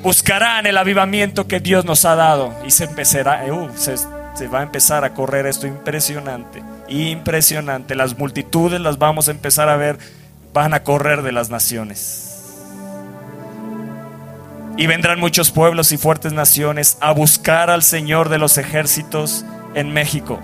[0.04, 4.60] Buscarán el avivamiento que Dios nos ha dado y se empezará, uh, se, se va
[4.60, 7.96] a empezar a correr esto impresionante impresionante.
[7.96, 9.98] Las multitudes las vamos a empezar a ver,
[10.54, 12.27] van a correr de las naciones.
[14.78, 19.92] Y vendrán muchos pueblos y fuertes naciones a buscar al Señor de los ejércitos en
[19.92, 20.40] México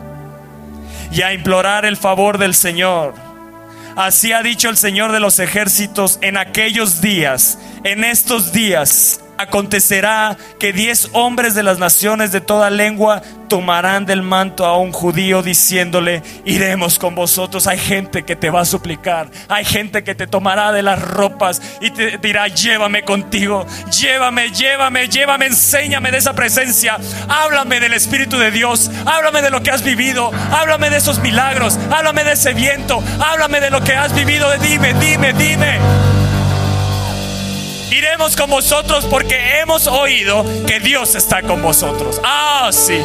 [1.11, 3.13] y a implorar el favor del Señor.
[3.95, 10.37] Así ha dicho el Señor de los ejércitos en aquellos días, en estos días, acontecerá
[10.59, 15.43] que diez hombres de las naciones de toda lengua tomarán del manto a un judío
[15.43, 17.67] diciéndole, iremos con vosotros.
[17.67, 21.61] Hay gente que te va a suplicar, hay gente que te tomará de las ropas
[21.79, 28.37] y te dirá, llévame contigo, llévame, llévame, llévame, enséñame de esa presencia, háblame del Espíritu
[28.37, 32.53] de Dios, háblame de lo que has vivido, háblame de esos milagros, háblame de ese
[32.53, 36.22] viento, háblame de lo que has vivido, dime, dime, dime.
[37.93, 42.19] Iremos con vosotros porque hemos oído que Dios está con vosotros.
[42.23, 42.99] Ah, sí.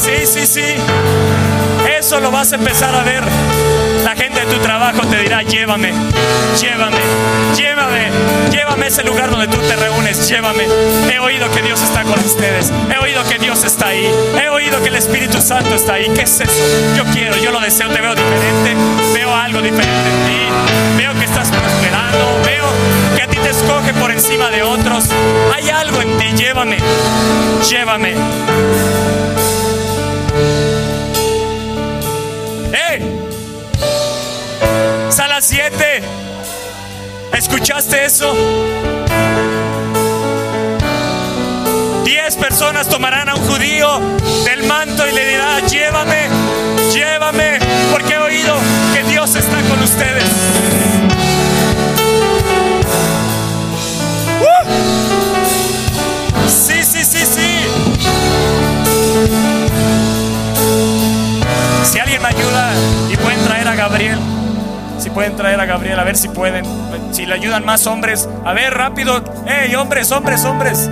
[0.00, 0.64] Sí, sí, sí.
[1.98, 3.22] Eso lo vas a empezar a ver.
[4.06, 5.92] La gente de tu trabajo te dirá, llévame,
[6.60, 7.00] llévame,
[7.56, 8.08] llévame,
[8.52, 10.64] llévame a ese lugar donde tú te reúnes, llévame.
[11.12, 14.08] He oído que Dios está con ustedes, he oído que Dios está ahí,
[14.40, 16.08] he oído que el Espíritu Santo está ahí.
[16.14, 16.52] ¿Qué es eso?
[16.96, 18.76] Yo quiero, yo lo deseo, te veo diferente,
[19.12, 22.66] veo algo diferente en ti, veo que estás prosperando, veo
[23.16, 25.06] que a ti te escoge por encima de otros.
[25.52, 26.78] Hay algo en ti, llévame,
[27.68, 28.14] llévame.
[35.16, 36.02] Sala 7.
[37.32, 38.36] ¿Escuchaste eso?
[42.04, 43.98] Diez personas tomarán a un judío
[44.44, 46.28] del manto y le dirán, llévame,
[46.92, 47.58] llévame,
[47.92, 48.58] porque he oído
[48.92, 50.24] que Dios está con ustedes.
[54.42, 54.68] ¡Uh!
[56.46, 57.02] Sí, sí.
[61.90, 62.74] Si alguien me ayuda
[63.10, 64.35] y pueden traer a Gabriel.
[64.98, 66.64] Si pueden traer a Gabriel, a ver si pueden.
[67.12, 68.28] Si le ayudan más hombres.
[68.44, 69.22] A ver, rápido.
[69.46, 70.90] ¡Ey, hombres, hombres, hombres!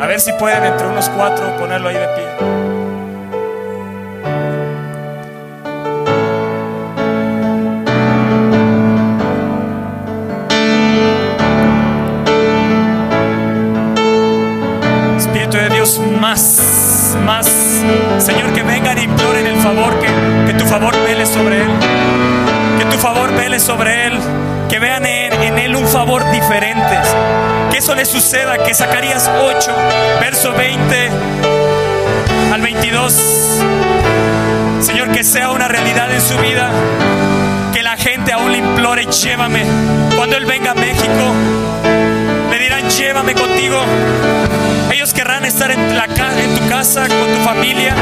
[0.00, 2.59] A ver si pueden entre unos cuatro ponerlo ahí de pie.
[21.26, 21.70] Sobre él.
[22.78, 24.18] Que tu favor vele sobre él.
[24.68, 26.98] Que vean en, en él un favor diferente.
[27.70, 28.58] Que eso le suceda.
[28.58, 29.70] Que Zacarías 8,
[30.20, 31.10] verso 20
[32.52, 33.12] al 22.
[34.80, 36.70] Señor, que sea una realidad en su vida.
[37.72, 39.64] Que la probablemente aún le implore, llévame.
[40.16, 41.34] Cuando Él venga a México,
[42.50, 43.78] le dirán, llévame contigo.
[45.20, 47.94] Querrán estar en, la, en tu casa, con tu familia,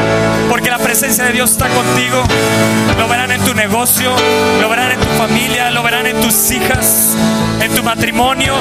[0.48, 2.22] porque la presencia de Dios está contigo.
[2.96, 4.14] Lo verán en tu negocio,
[4.60, 7.16] lo verán en tu familia, lo verán en tus hijas,
[7.60, 8.54] en tu matrimonio.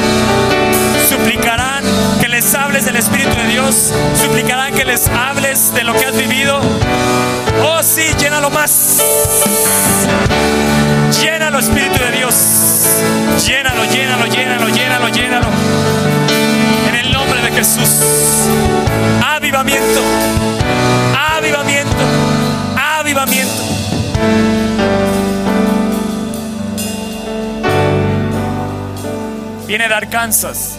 [1.08, 1.84] Suplicarán
[2.20, 3.93] que les hables del Espíritu de Dios.
[4.20, 6.60] Suplicarán que les hables de lo que has vivido.
[7.64, 9.03] Oh, sí, llénalo más.
[11.22, 12.34] Llénalo, Espíritu de Dios.
[13.45, 16.16] Llénalo, llénalo, llénalo, llénalo, llénalo.
[17.58, 17.89] Jesús.
[19.26, 20.01] Avivamiento.
[21.36, 21.95] Avivamiento.
[22.99, 23.64] Avivamiento.
[29.66, 30.78] Viene de Arkansas.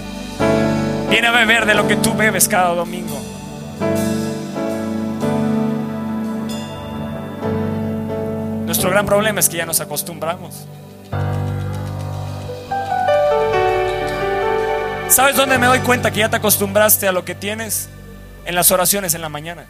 [1.11, 3.21] Viene a beber de lo que tú bebes cada domingo.
[8.67, 10.69] Nuestro gran problema es que ya nos acostumbramos.
[15.19, 17.89] ¿Sabes dónde me doy cuenta que ya te acostumbraste a lo que tienes?
[18.45, 19.65] En las oraciones en la mañana.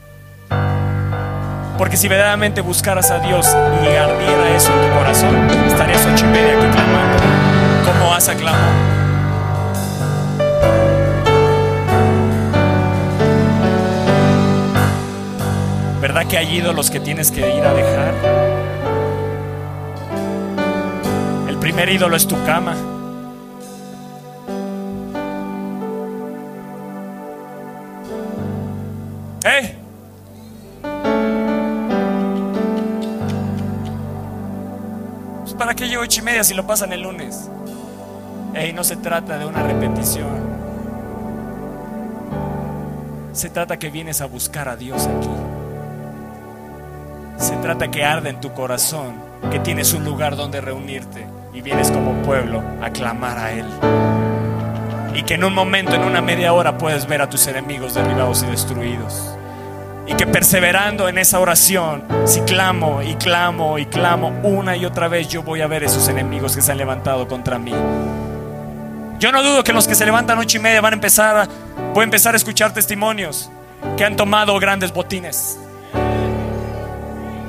[1.79, 3.47] Porque si verdaderamente buscaras a Dios
[3.83, 7.23] y ardiera eso en tu corazón, estarías ocho y media aquí clamando.
[7.87, 8.73] ¿Cómo vas a clamar?
[16.03, 18.15] ¿Verdad que hay ídolos que tienes que ir a dejar?
[21.59, 22.98] primer ídolo es tu cama.
[36.09, 37.51] Ocho y media si lo pasan el lunes?
[38.55, 40.27] Ey, no se trata de una repetición.
[43.35, 45.29] Se trata que vienes a buscar a Dios aquí.
[47.37, 49.17] Se trata que arde en tu corazón,
[49.51, 53.67] que tienes un lugar donde reunirte y vienes como pueblo a clamar a Él.
[55.15, 58.43] Y que en un momento, en una media hora, puedes ver a tus enemigos derribados
[58.45, 59.38] y destruidos.
[60.09, 65.07] Y que perseverando en esa oración, si clamo y clamo y clamo una y otra
[65.07, 67.73] vez, yo voy a ver esos enemigos que se han levantado contra mí.
[69.21, 71.49] Yo no dudo que los que se levantan ocho y media van a empezar a,
[71.95, 73.51] voy a empezar a escuchar testimonios
[73.97, 75.59] que han tomado grandes botines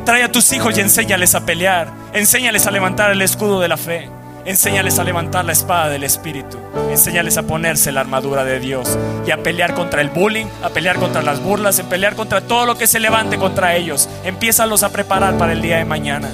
[0.10, 1.88] Trae a tus hijos y enséñales a pelear.
[2.14, 4.10] Enséñales a levantar el escudo de la fe.
[4.46, 6.58] Enséñales a levantar la espada del Espíritu.
[6.90, 10.98] Enséñales a ponerse la armadura de Dios y a pelear contra el bullying, a pelear
[10.98, 14.10] contra las burlas, a pelear contra todo lo que se levante contra ellos.
[14.24, 16.30] Empiézalos a preparar para el día de mañana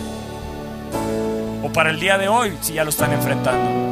[1.63, 3.83] o para el día de hoy si ya lo están enfrentando.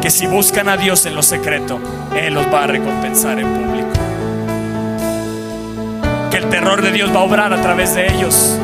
[0.00, 1.78] Que si buscan a Dios en lo secreto,
[2.14, 3.74] Él los va a recompensar en público
[6.36, 8.58] el terror de Dios va a obrar a través de ellos.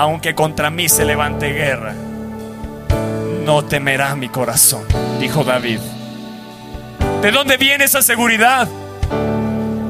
[0.00, 1.92] Aunque contra mí se levante guerra,
[3.44, 4.86] no temerá mi corazón,
[5.20, 5.78] dijo David.
[7.20, 8.66] ¿De dónde viene esa seguridad?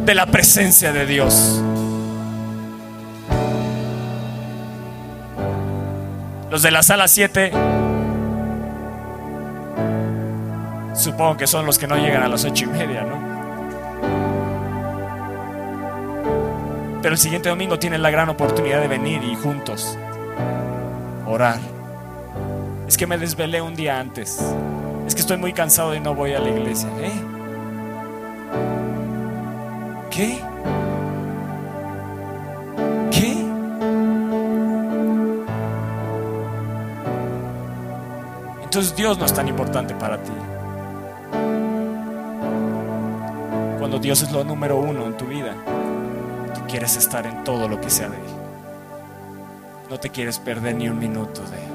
[0.04, 1.62] De la presencia de Dios.
[6.50, 7.52] Los de la sala 7
[10.92, 13.29] Supongo que son los que no llegan a las ocho y media, ¿no?
[17.02, 19.96] Pero el siguiente domingo tienen la gran oportunidad de venir y juntos
[21.26, 21.58] orar.
[22.86, 24.38] Es que me desvelé un día antes.
[25.06, 26.88] Es que estoy muy cansado y no voy a la iglesia.
[27.00, 27.12] ¿Eh?
[30.10, 30.40] ¿Qué?
[33.10, 33.32] ¿Qué?
[38.64, 40.32] Entonces Dios no es tan importante para ti.
[43.90, 45.52] cuando Dios es lo número uno en tu vida,
[46.70, 48.22] quieres estar en todo lo que sea de Él.
[49.90, 51.72] No te quieres perder ni un minuto de Él.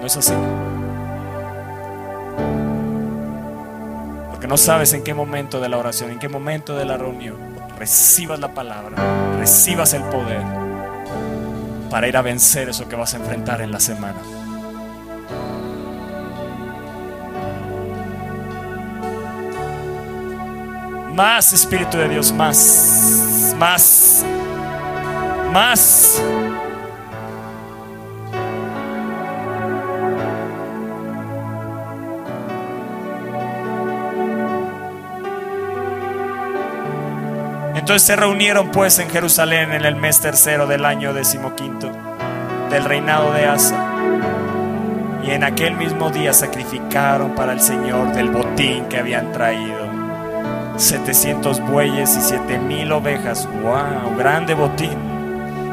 [0.00, 0.34] No es así.
[4.30, 7.36] Porque no sabes en qué momento de la oración, en qué momento de la reunión
[7.78, 8.96] recibas la palabra,
[9.38, 10.42] recibas el poder
[11.88, 14.39] para ir a vencer eso que vas a enfrentar en la semana.
[21.20, 24.24] Más Espíritu de Dios, más, más,
[25.52, 26.22] más.
[37.74, 41.92] Entonces se reunieron pues en Jerusalén en el mes tercero del año decimoquinto
[42.70, 43.76] del reinado de Asa.
[45.22, 49.89] Y en aquel mismo día sacrificaron para el Señor del botín que habían traído.
[50.80, 53.48] 700 bueyes y 7000 ovejas.
[53.62, 54.16] ¡Wow!
[54.16, 54.96] Grande botín.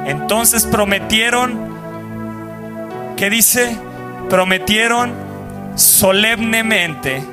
[0.06, 1.58] Entonces prometieron,
[3.16, 3.78] ¿qué dice?
[4.30, 5.14] Prometieron
[5.76, 7.24] solemnemente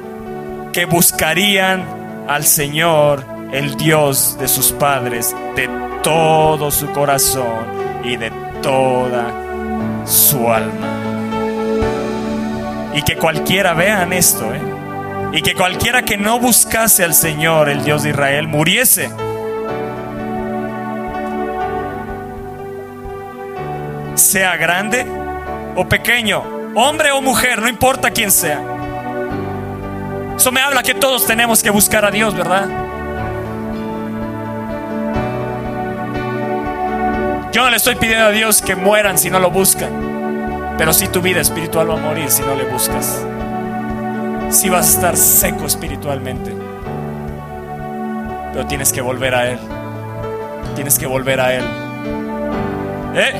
[0.72, 1.84] que buscarían
[2.28, 5.68] al Señor, el Dios de sus padres, de
[6.02, 7.66] todo su corazón
[8.04, 8.30] y de
[8.62, 10.88] toda su alma.
[12.94, 14.73] Y que cualquiera vean esto, ¿eh?
[15.34, 19.10] Y que cualquiera que no buscase al Señor, el Dios de Israel, muriese.
[24.14, 25.04] Sea grande
[25.74, 26.40] o pequeño,
[26.76, 28.62] hombre o mujer, no importa quién sea.
[30.36, 32.68] Eso me habla que todos tenemos que buscar a Dios, ¿verdad?
[37.50, 41.08] Yo no le estoy pidiendo a Dios que mueran si no lo buscan, pero si
[41.08, 43.24] tu vida espiritual va a morir si no le buscas.
[44.54, 46.54] Si vas a estar seco espiritualmente,
[48.52, 49.58] pero tienes que volver a Él.
[50.76, 51.64] Tienes que volver a Él.
[53.16, 53.32] ¿Eh?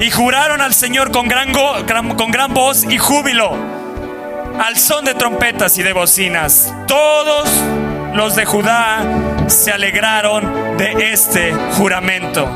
[0.00, 3.52] Y juraron al Señor con gran, con gran voz y júbilo,
[4.58, 6.74] al son de trompetas y de bocinas.
[6.88, 7.48] Todos
[8.14, 9.04] los de Judá
[9.46, 12.48] se alegraron de este juramento,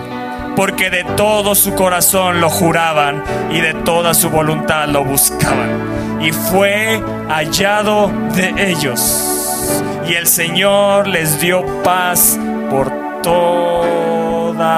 [0.56, 6.05] porque de todo su corazón lo juraban y de toda su voluntad lo buscaban.
[6.26, 9.82] Y fue hallado de ellos.
[10.08, 14.72] Y el Señor les dio paz por todas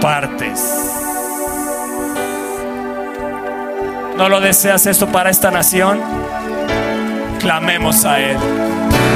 [0.00, 0.60] partes.
[4.16, 6.00] ¿No lo deseas esto para esta nación?
[7.40, 8.36] Clamemos a Él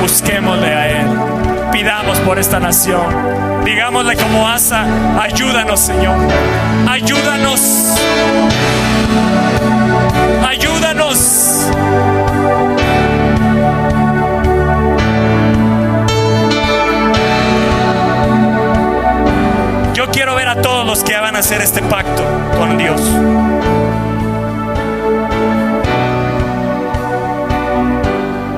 [0.06, 1.06] busquémosle a Él.
[1.72, 3.64] Pidamos por esta nación.
[3.64, 4.86] Digámosle como Asa,
[5.20, 6.16] ayúdanos Señor.
[6.88, 7.96] Ayúdanos.
[10.48, 10.75] Ayúdanos.
[19.94, 22.22] Yo quiero ver a todos los que van a hacer este pacto
[22.58, 23.00] con Dios.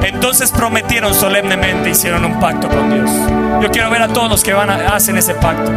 [0.03, 3.11] Entonces prometieron solemnemente, hicieron un pacto con Dios.
[3.62, 5.73] Yo quiero ver a todos los que van a, hacen ese pacto.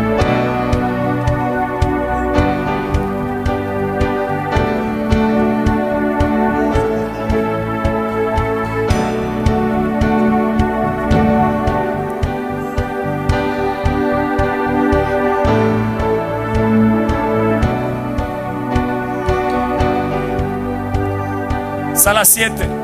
[22.02, 22.82] Sala 7.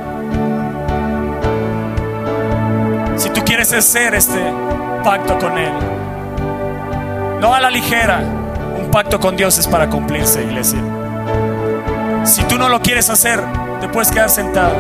[3.47, 4.39] quieres hacer este
[5.03, 5.74] pacto con Él.
[7.41, 8.20] No a la ligera.
[8.20, 10.80] Un pacto con Dios es para cumplirse, iglesia.
[12.26, 13.41] Si tú no lo quieres hacer,
[13.82, 14.76] te puedes quedar sentado.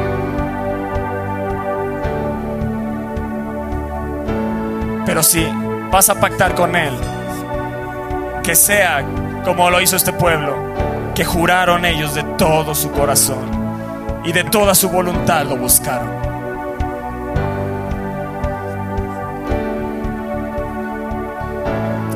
[5.07, 5.47] Pero si
[5.91, 6.93] vas a pactar con Él,
[8.43, 9.03] que sea
[9.43, 10.55] como lo hizo este pueblo,
[11.15, 13.56] que juraron ellos de todo su corazón
[14.27, 16.09] y de toda su voluntad lo buscaron.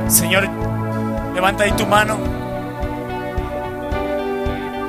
[0.09, 0.49] Señor,
[1.33, 2.17] levanta ahí tu mano.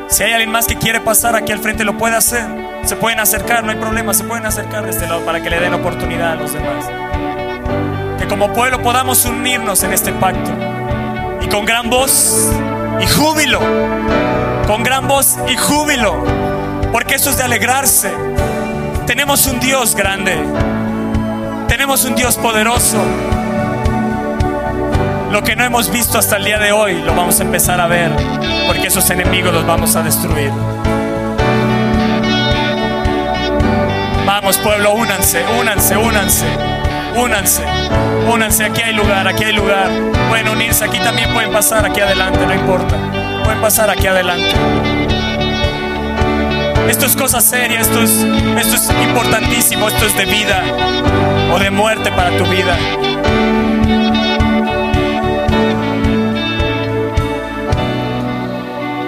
[0.08, 2.44] Si hay alguien más que quiere pasar aquí al frente, lo puede hacer.
[2.82, 5.60] Se pueden acercar, no hay problema, se pueden acercar de este lado para que le
[5.60, 6.90] den oportunidad a los demás.
[8.18, 10.50] Que como pueblo podamos unirnos en este pacto.
[11.40, 12.52] Y con gran voz
[13.00, 13.60] y júbilo.
[14.66, 16.51] Con gran voz y júbilo.
[16.92, 18.12] Porque eso es de alegrarse.
[19.06, 20.36] Tenemos un Dios grande.
[21.66, 22.98] Tenemos un Dios poderoso.
[25.32, 27.86] Lo que no hemos visto hasta el día de hoy lo vamos a empezar a
[27.86, 28.12] ver,
[28.66, 30.50] porque esos enemigos los vamos a destruir.
[34.26, 36.46] Vamos pueblo, únanse, únanse, únanse,
[37.16, 37.62] únanse,
[38.30, 39.88] únanse, aquí hay lugar, aquí hay lugar.
[40.28, 42.96] Pueden unirse, aquí también pueden pasar, aquí adelante, no importa.
[43.42, 45.01] Pueden pasar aquí adelante.
[46.88, 50.62] Esto es cosa seria, esto es, esto es importantísimo, esto es de vida
[51.52, 52.76] o de muerte para tu vida.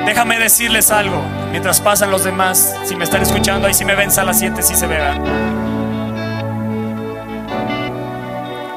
[0.07, 2.75] Déjame decirles algo mientras pasan los demás.
[2.85, 5.22] Si me están escuchando, ahí si me ven a las 7, sí se vean.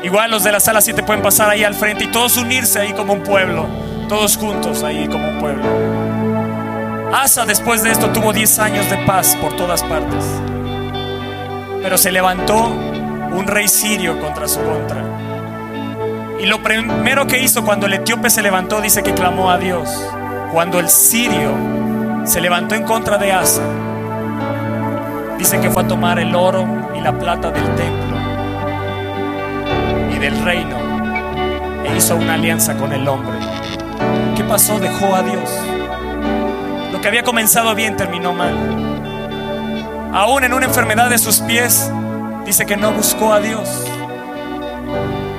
[0.04, 2.94] Igual los de la sala 7 pueden pasar ahí al frente y todos unirse ahí
[2.94, 3.68] como un pueblo.
[4.08, 6.07] Todos juntos ahí como un pueblo.
[7.14, 10.26] Asa después de esto tuvo 10 años de paz por todas partes.
[11.82, 15.04] Pero se levantó un rey sirio contra su contra.
[16.40, 19.90] Y lo primero que hizo cuando el etíope se levantó dice que clamó a Dios
[20.52, 21.52] cuando el sirio
[22.26, 23.64] se levantó en contra de Asa.
[25.38, 28.18] Dice que fue a tomar el oro y la plata del templo
[30.14, 30.78] y del reino
[31.86, 33.38] e hizo una alianza con el hombre.
[34.36, 34.80] ¿Qué pasó?
[34.80, 35.50] Dejó a Dios.
[36.92, 38.56] Lo que había comenzado bien terminó mal.
[40.14, 41.92] Aún en una enfermedad de sus pies,
[42.46, 43.86] dice que no buscó a Dios.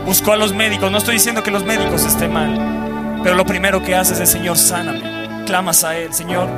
[0.05, 0.91] Buscó a los médicos.
[0.91, 4.57] No estoy diciendo que los médicos estén mal, pero lo primero que haces es, Señor,
[4.57, 5.45] sáname.
[5.47, 6.49] Clamas a Él, Señor,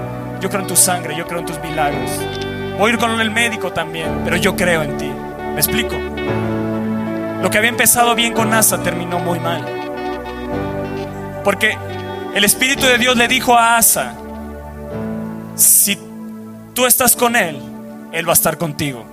[0.40, 2.10] yo creo en tu sangre, yo creo en tus milagros.
[2.78, 5.10] Voy a ir con el médico también, pero yo creo en ti.
[5.54, 5.96] ¿Me explico?
[7.42, 9.64] Lo que había empezado bien con Asa terminó muy mal.
[11.44, 11.76] Porque
[12.34, 14.14] el Espíritu de Dios le dijo a Asa,
[15.60, 15.98] si
[16.74, 17.58] tú estás con Él,
[18.12, 19.04] Él va a estar contigo.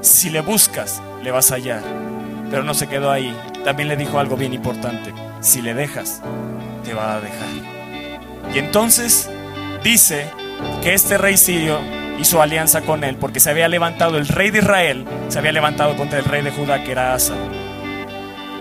[0.00, 1.82] Si le buscas, le vas a hallar.
[2.50, 3.36] Pero no se quedó ahí.
[3.64, 5.12] También le dijo algo bien importante.
[5.40, 6.22] Si le dejas,
[6.84, 8.54] te va a dejar.
[8.54, 9.30] Y entonces
[9.82, 10.26] dice
[10.82, 11.78] que este rey sirio
[12.18, 15.96] hizo alianza con él porque se había levantado el rey de Israel, se había levantado
[15.96, 17.34] contra el rey de Judá que era Asa.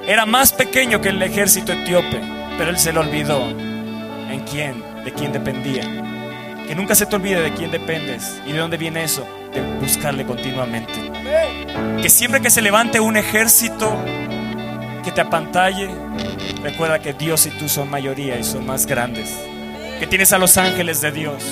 [0.08, 2.20] Era más pequeño que el ejército etíope,
[2.58, 6.03] pero él se lo olvidó en quién, de quién dependía.
[6.76, 10.94] Nunca se te olvide de quién dependes y de dónde viene eso, de buscarle continuamente.
[12.02, 13.96] Que siempre que se levante un ejército
[15.04, 15.90] que te apantalle,
[16.64, 19.30] recuerda que Dios y tú son mayoría y son más grandes.
[20.00, 21.44] Que tienes a los ángeles de Dios.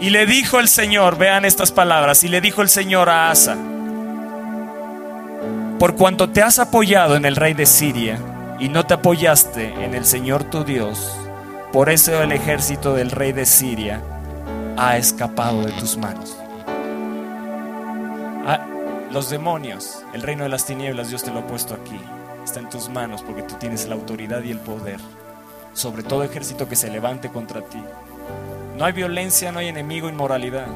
[0.00, 3.56] Y le dijo el Señor, vean estas palabras, y le dijo el Señor a Asa,
[5.78, 8.18] por cuanto te has apoyado en el rey de Siria
[8.58, 11.12] y no te apoyaste en el Señor tu Dios,
[11.72, 14.02] por eso el ejército del rey de Siria
[14.76, 16.36] ha escapado de tus manos.
[18.46, 18.66] Ah,
[19.10, 22.00] los demonios, el reino de las tinieblas, Dios te lo ha puesto aquí.
[22.44, 24.98] Está en tus manos porque tú tienes la autoridad y el poder
[25.74, 27.82] sobre todo ejército que se levante contra ti.
[28.76, 30.66] No hay violencia, no hay enemigo, inmoralidad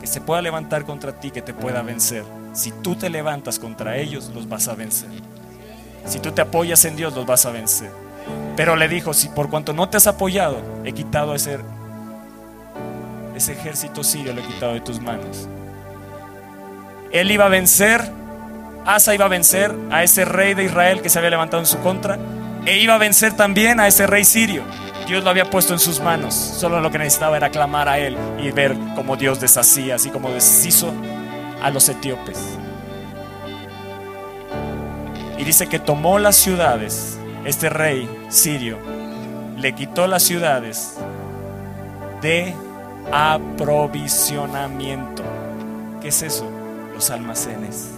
[0.00, 2.24] que se pueda levantar contra ti, que te pueda vencer.
[2.52, 5.08] Si tú te levantas contra ellos, los vas a vencer.
[6.06, 7.90] Si tú te apoyas en Dios, los vas a vencer.
[8.56, 11.58] Pero le dijo, si por cuanto no te has apoyado, he quitado ese,
[13.34, 15.48] ese ejército sirio, lo he quitado de tus manos.
[17.10, 18.10] Él iba a vencer,
[18.84, 21.78] Asa iba a vencer a ese rey de Israel que se había levantado en su
[21.80, 22.18] contra,
[22.66, 24.62] e iba a vencer también a ese rey sirio.
[25.06, 26.34] Dios lo había puesto en sus manos.
[26.34, 30.30] Solo lo que necesitaba era clamar a Él y ver cómo Dios deshacía, así como
[30.30, 30.92] deshizo
[31.62, 32.38] a los etíopes.
[35.36, 38.78] Y dice que tomó las ciudades, este rey sirio,
[39.58, 40.94] le quitó las ciudades
[42.22, 42.54] de
[43.12, 45.22] aprovisionamiento.
[46.00, 46.48] ¿Qué es eso?
[46.94, 47.90] Los almacenes.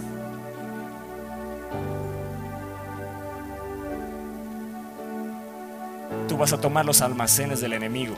[6.27, 8.15] Tú vas a tomar los almacenes del enemigo.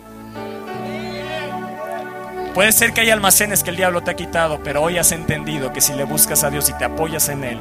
[2.55, 5.71] Puede ser que hay almacenes que el diablo te ha quitado, pero hoy has entendido
[5.71, 7.59] que si le buscas a Dios y te apoyas en Él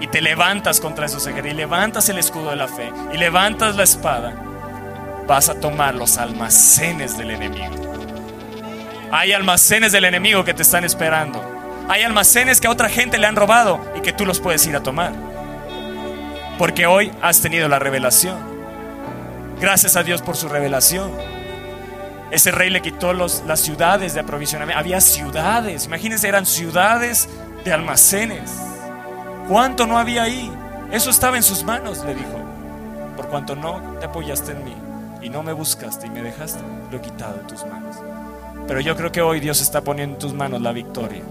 [0.00, 3.76] y te levantas contra esos ejércitos y levantas el escudo de la fe y levantas
[3.76, 4.34] la espada,
[5.26, 7.74] vas a tomar los almacenes del enemigo.
[9.10, 11.42] Hay almacenes del enemigo que te están esperando.
[11.88, 14.76] Hay almacenes que a otra gente le han robado y que tú los puedes ir
[14.76, 15.12] a tomar.
[16.58, 18.36] Porque hoy has tenido la revelación.
[19.60, 21.10] Gracias a Dios por su revelación.
[22.30, 24.78] Ese rey le quitó los, las ciudades de aprovisionamiento.
[24.78, 27.28] Había ciudades, imagínense, eran ciudades
[27.64, 28.67] de almacenes.
[29.48, 30.52] ¿Cuánto no había ahí?
[30.92, 32.38] Eso estaba en sus manos, le dijo.
[33.16, 34.74] Por cuanto no te apoyaste en mí
[35.22, 37.96] y no me buscaste y me dejaste, lo he quitado de tus manos.
[38.66, 41.22] Pero yo creo que hoy Dios está poniendo en tus manos la victoria.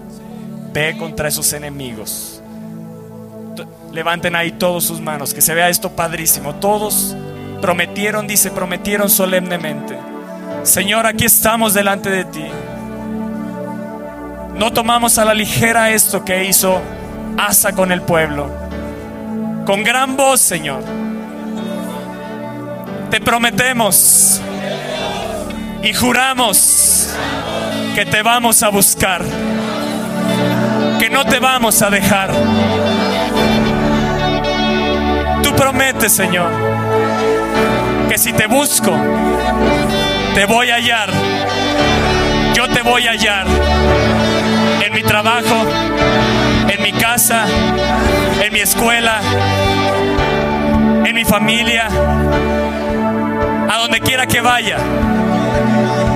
[0.72, 2.42] Ve contra esos enemigos.
[3.92, 6.56] Levanten ahí todos sus manos, que se vea esto padrísimo.
[6.56, 7.16] Todos
[7.62, 9.96] prometieron, dice, prometieron solemnemente.
[10.64, 12.44] Señor, aquí estamos delante de ti.
[14.56, 16.80] No tomamos a la ligera esto que hizo
[17.38, 18.50] Asa con el pueblo.
[19.64, 20.82] Con gran voz, Señor.
[23.10, 24.40] Te prometemos
[25.82, 27.14] y juramos
[27.94, 29.22] que te vamos a buscar,
[30.98, 32.30] que no te vamos a dejar.
[35.42, 36.50] Tú prometes, Señor,
[38.08, 38.92] que si te busco,
[40.34, 41.10] te voy a hallar.
[42.54, 43.46] Yo te voy a hallar
[44.84, 45.64] en mi trabajo,
[46.90, 47.44] mi casa,
[48.42, 49.20] en mi escuela,
[51.04, 51.86] en mi familia,
[53.68, 54.78] a donde quiera que vaya,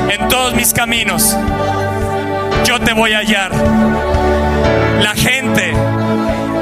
[0.09, 1.37] en todos mis caminos.
[2.65, 3.51] Yo te voy a hallar.
[5.03, 5.75] La gente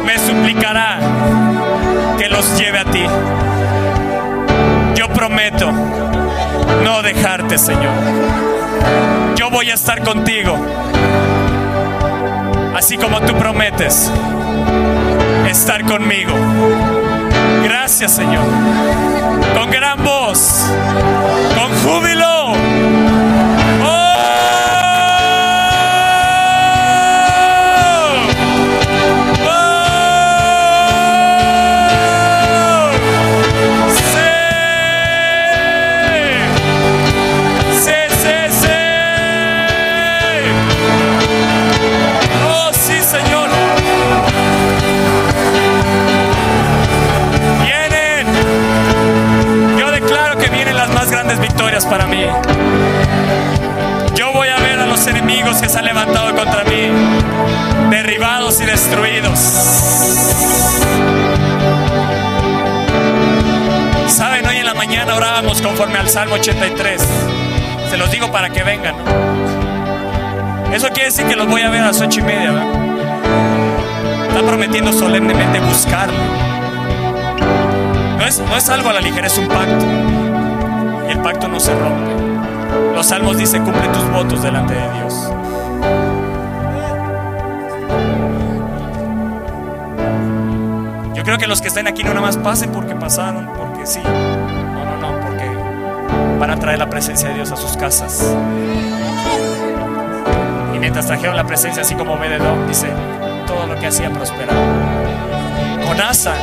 [0.05, 0.99] me suplicará
[2.19, 3.05] que los lleve a ti.
[4.97, 5.71] Yo prometo
[6.83, 7.95] no dejarte, Señor.
[9.37, 10.57] Yo voy a estar contigo,
[12.81, 14.11] así como tú prometes
[15.51, 16.33] estar conmigo.
[17.63, 18.47] Gracias, Señor.
[19.55, 20.65] Con gran voz,
[21.55, 22.55] con júbilo.
[51.85, 52.25] Para mí.
[54.15, 56.89] Yo voy a ver a los enemigos que se han levantado contra mí,
[57.91, 59.39] derribados y destruidos.
[64.09, 67.03] Saben, hoy en la mañana orábamos conforme al Salmo 83.
[67.91, 68.95] Se los digo para que vengan.
[70.73, 72.53] Eso quiere decir que los voy a ver a las ocho y media.
[72.53, 74.27] ¿verdad?
[74.29, 76.19] Está prometiendo solemnemente buscarlo.
[78.19, 80.30] No es, no es algo a la ligera, es un pacto.
[81.11, 82.95] El pacto no se rompe.
[82.95, 85.33] Los salmos dicen, cumple tus votos delante de Dios.
[91.17, 93.99] Yo creo que los que están aquí no nada más pasen porque pasaron, porque sí.
[94.05, 95.51] No, no, no, porque
[96.39, 98.33] van a traer la presencia de Dios a sus casas.
[100.73, 102.87] Y mientras trajeron la presencia, así como Obededón, dice,
[103.49, 104.61] todo lo que hacía prosperaba.
[105.85, 106.35] Con Asa,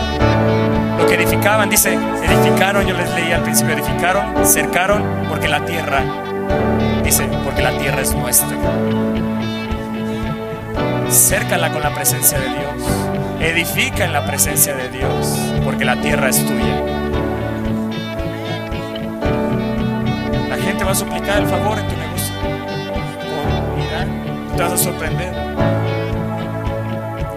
[0.97, 6.01] lo que edificaban, dice, edificaron, yo les leí al principio, edificaron, cercaron, porque la tierra,
[7.03, 8.47] dice, porque la tierra es nuestra.
[11.09, 13.07] Cércala con la presencia de Dios.
[13.39, 16.81] Edifica en la presencia de Dios, porque la tierra es tuya.
[20.49, 22.33] La gente va a suplicar el favor en tu negocio.
[23.77, 25.33] Mira, te vas a sorprender.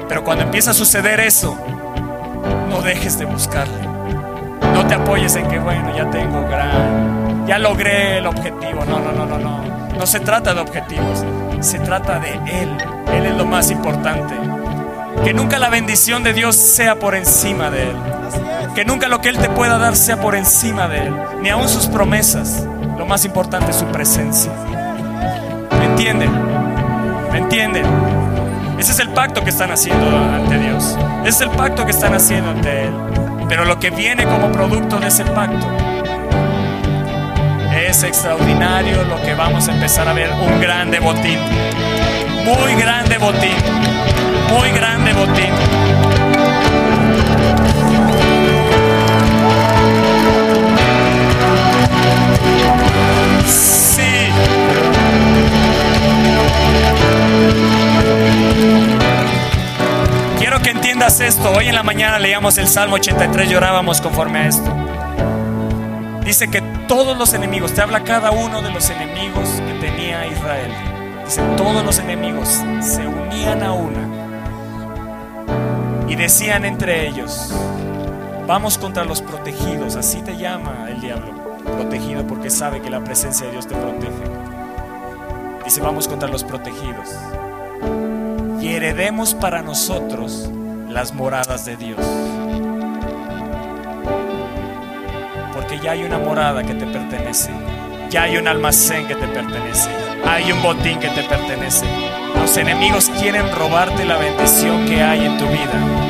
[0.08, 1.56] Pero cuando empieza a suceder eso,
[2.68, 3.88] no dejes de buscarle.
[4.74, 8.84] No te apoyes en que, bueno, ya tengo gran, ya logré el objetivo.
[8.86, 9.60] No, no, no, no, no.
[9.98, 11.24] No se trata de objetivos,
[11.60, 12.70] se trata de Él.
[13.12, 14.34] Él es lo más importante.
[15.24, 17.96] Que nunca la bendición de Dios sea por encima de Él.
[18.74, 21.14] Que nunca lo que Él te pueda dar sea por encima de Él.
[21.42, 22.66] Ni aun sus promesas.
[22.96, 24.52] Lo más importante es su presencia.
[25.78, 26.30] ¿Me entienden?
[27.32, 27.84] ¿Me entienden?
[28.80, 30.96] Ese es el pacto que están haciendo ante Dios.
[31.20, 32.94] Ese es el pacto que están haciendo ante Él.
[33.46, 35.66] Pero lo que viene como producto de ese pacto
[37.76, 40.30] es extraordinario lo que vamos a empezar a ver.
[40.32, 41.38] Un grande botín.
[42.42, 43.52] Muy grande botín.
[44.48, 45.79] Muy grande botín.
[60.38, 61.50] Quiero que entiendas esto.
[61.52, 64.70] Hoy en la mañana leíamos el Salmo 83, llorábamos conforme a esto.
[66.24, 70.72] Dice que todos los enemigos, te habla cada uno de los enemigos que tenía Israel.
[71.24, 72.48] Dice, todos los enemigos
[72.80, 74.08] se unían a una
[76.08, 77.54] y decían entre ellos,
[78.46, 83.46] vamos contra los protegidos, así te llama el diablo, protegido porque sabe que la presencia
[83.46, 84.12] de Dios te protege.
[85.64, 87.08] Dice, vamos contra los protegidos
[88.74, 90.48] heredemos para nosotros
[90.88, 91.98] las moradas de Dios.
[95.54, 97.50] Porque ya hay una morada que te pertenece,
[98.10, 99.90] ya hay un almacén que te pertenece,
[100.26, 101.86] hay un botín que te pertenece.
[102.36, 106.00] Los enemigos quieren robarte la bendición que hay en tu vida.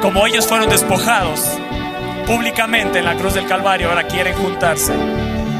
[0.00, 1.58] Como ellos fueron despojados
[2.26, 4.94] públicamente en la cruz del Calvario, ahora quieren juntarse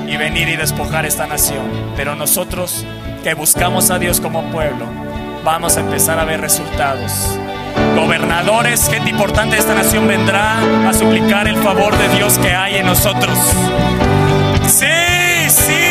[0.06, 1.92] y venir y despojar esta nación.
[1.96, 2.84] Pero nosotros
[3.22, 4.86] que buscamos a Dios como pueblo,
[5.48, 7.10] vamos a empezar a ver resultados.
[7.96, 12.76] Gobernadores, gente importante de esta nación vendrá a suplicar el favor de Dios que hay
[12.76, 13.38] en nosotros.
[14.66, 14.84] Sí,
[15.48, 15.87] sí,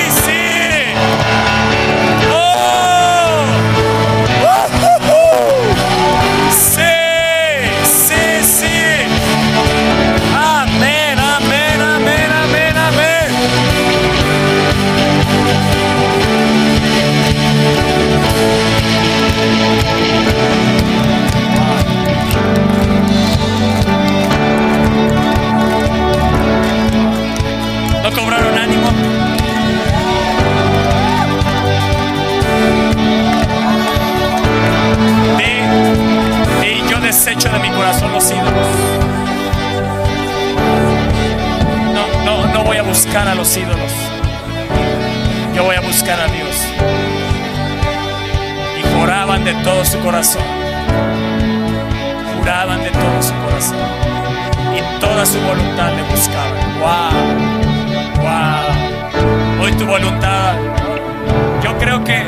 [37.88, 38.67] corazón los ídolos.
[41.93, 43.93] No, no, no voy a buscar a los ídolos.
[45.55, 46.67] Yo voy a buscar a Dios.
[48.77, 50.43] Y juraban de todo su corazón.
[52.38, 53.77] Juraban de todo su corazón.
[54.75, 56.79] Y toda su voluntad le buscaban.
[56.81, 57.13] Wow.
[58.21, 59.63] Wow.
[59.63, 60.55] Hoy tu voluntad.
[61.63, 62.23] Yo creo que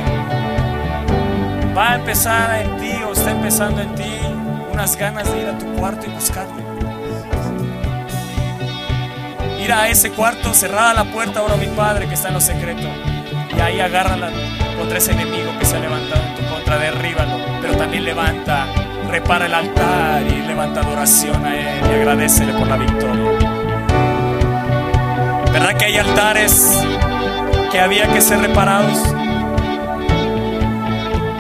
[1.76, 4.19] va a empezar en ti o está empezando en ti
[4.80, 6.64] unas ganas de ir a tu cuarto y buscarle.
[9.62, 12.88] Ir a ese cuarto, cerrada la puerta, ahora mi Padre que está en lo secreto.
[13.58, 14.30] Y ahí agárrala
[14.78, 17.40] contra ese enemigo que se ha levantado en tu contra, derríbalo.
[17.62, 18.68] Pero también levanta,
[19.10, 23.32] repara el altar y levanta adoración a Él y agradecele por la victoria.
[25.52, 26.86] ¿Verdad que hay altares
[27.70, 28.98] que había que ser reparados?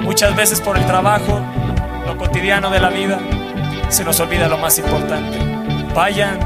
[0.01, 1.41] Muchas veces por el trabajo,
[2.39, 3.19] cotidiano de la vida,
[3.89, 5.37] se nos olvida lo más importante.
[5.93, 6.39] Vayan,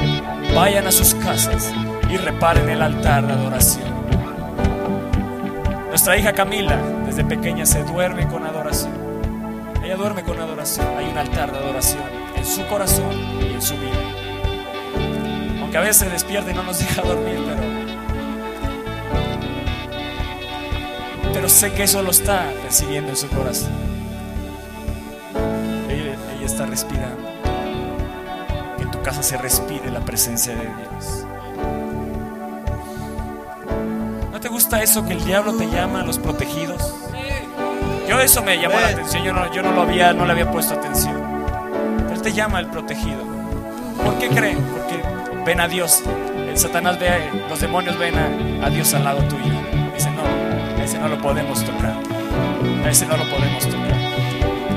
[0.56, 1.72] vayan a sus casas
[2.10, 3.94] y reparen el altar de adoración.
[5.90, 8.92] Nuestra hija Camila, desde pequeña, se duerme con adoración.
[9.84, 10.88] Ella duerme con adoración.
[10.98, 12.02] Hay un altar de adoración
[12.36, 15.62] en su corazón y en su vida.
[15.62, 17.62] Aunque a veces despierta y no nos deja dormir, pero
[21.32, 23.93] pero sé que eso lo está recibiendo en su corazón.
[26.74, 27.30] Respirando.
[28.78, 31.24] Que en tu casa se respire la presencia de Dios.
[34.32, 36.96] ¿No te gusta eso que el diablo te llama a los protegidos?
[38.10, 40.52] Yo eso me llamó la atención, yo no, yo no lo había, no le había
[40.52, 41.16] puesto atención.
[42.12, 43.22] Él te llama el protegido.
[44.04, 44.58] ¿Por qué creen?
[44.58, 45.00] Porque
[45.46, 46.02] ven a Dios.
[46.50, 49.54] El Satanás ve, los demonios ven a, a Dios al lado tuyo.
[49.94, 50.24] Dice, no,
[50.82, 51.94] a ese no lo podemos tocar.
[52.84, 54.03] A ese no lo podemos tocar.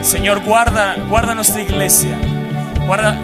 [0.06, 2.16] Señor, guarda, guarda nuestra iglesia.
[2.86, 3.18] Guarda.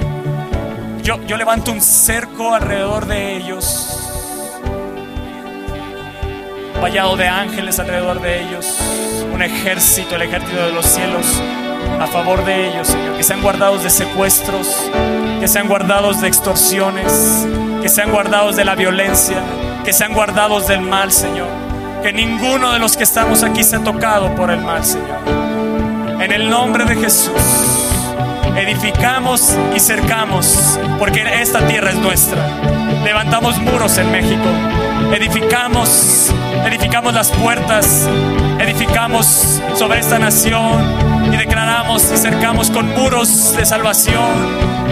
[1.05, 4.11] Yo, yo levanto un cerco alrededor de ellos.
[6.83, 8.81] Vallado de ángeles alrededor de ellos.
[9.33, 11.41] Un ejército, el ejército de los cielos
[12.01, 13.17] a favor de ellos, Señor.
[13.17, 14.91] Que sean guardados de secuestros,
[15.39, 17.47] que sean guardados de extorsiones,
[17.81, 19.37] que sean guardados de la violencia,
[19.85, 21.47] que sean guardados del mal, Señor.
[22.03, 25.42] Que ninguno de los que estamos aquí sea tocado por el mal, Señor.
[26.23, 27.33] En el nombre de Jesús,
[28.57, 32.39] edificamos y cercamos, porque esta tierra es nuestra.
[33.03, 34.49] Levantamos muros en México.
[35.13, 36.33] Edificamos,
[36.65, 38.09] edificamos las puertas,
[38.61, 40.81] edificamos sobre esta nación
[41.33, 44.31] y declaramos y cercamos con muros de salvación,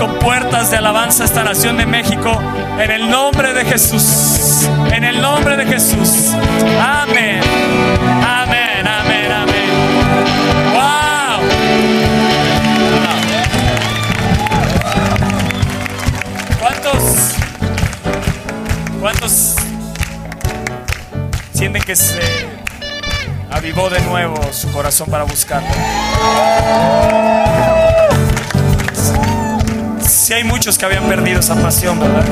[0.01, 2.43] con puertas de alabanza a esta nación de México,
[2.77, 6.35] en el nombre de Jesús, en el nombre de Jesús.
[6.81, 7.41] Amén,
[8.27, 8.40] amén,
[21.97, 22.21] se
[23.51, 25.69] avivó de nuevo su corazón para buscarlo?
[30.01, 32.25] Si hay muchos que habían perdido esa pasión, ¿verdad?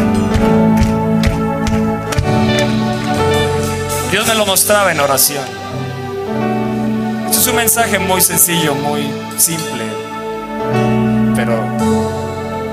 [4.11, 5.45] Dios me lo mostraba en oración.
[7.27, 9.03] Esto es un mensaje muy sencillo, muy
[9.37, 9.83] simple,
[11.35, 11.61] pero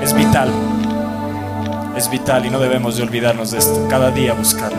[0.02, 0.50] es vital.
[1.96, 3.86] Es vital y no debemos de olvidarnos de esto.
[3.88, 4.78] Cada día buscarlo.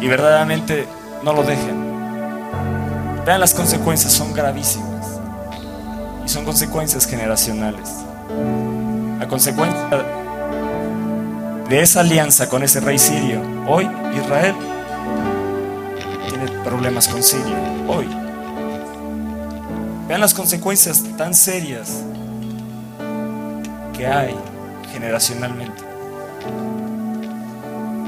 [0.00, 0.86] Y verdaderamente
[1.24, 1.82] no lo dejen.
[3.24, 5.18] Vean las consecuencias, son gravísimas.
[6.24, 7.90] Y son consecuencias generacionales.
[9.20, 9.88] A consecuencia
[11.68, 14.54] de esa alianza con ese rey sirio, hoy Israel
[16.28, 17.56] tiene problemas con Siria.
[17.88, 18.06] Hoy.
[20.06, 22.02] Vean las consecuencias tan serias
[23.96, 24.34] que hay
[24.92, 25.82] generacionalmente.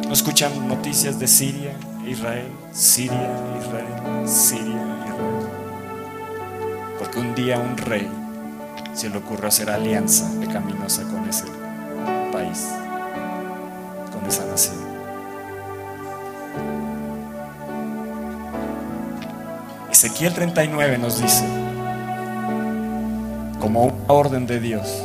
[0.06, 1.72] No escuchan noticias de Siria,
[2.06, 3.30] Israel, Siria,
[3.60, 5.48] Israel, Siria, Israel.
[7.00, 8.08] Porque un día un rey
[8.92, 11.44] se le ocurrió hacer alianza pecaminosa con ese
[12.32, 12.68] país,
[14.12, 14.76] con esa nación.
[19.90, 21.44] Ezequiel 39 nos dice,
[23.60, 25.02] como una orden de Dios,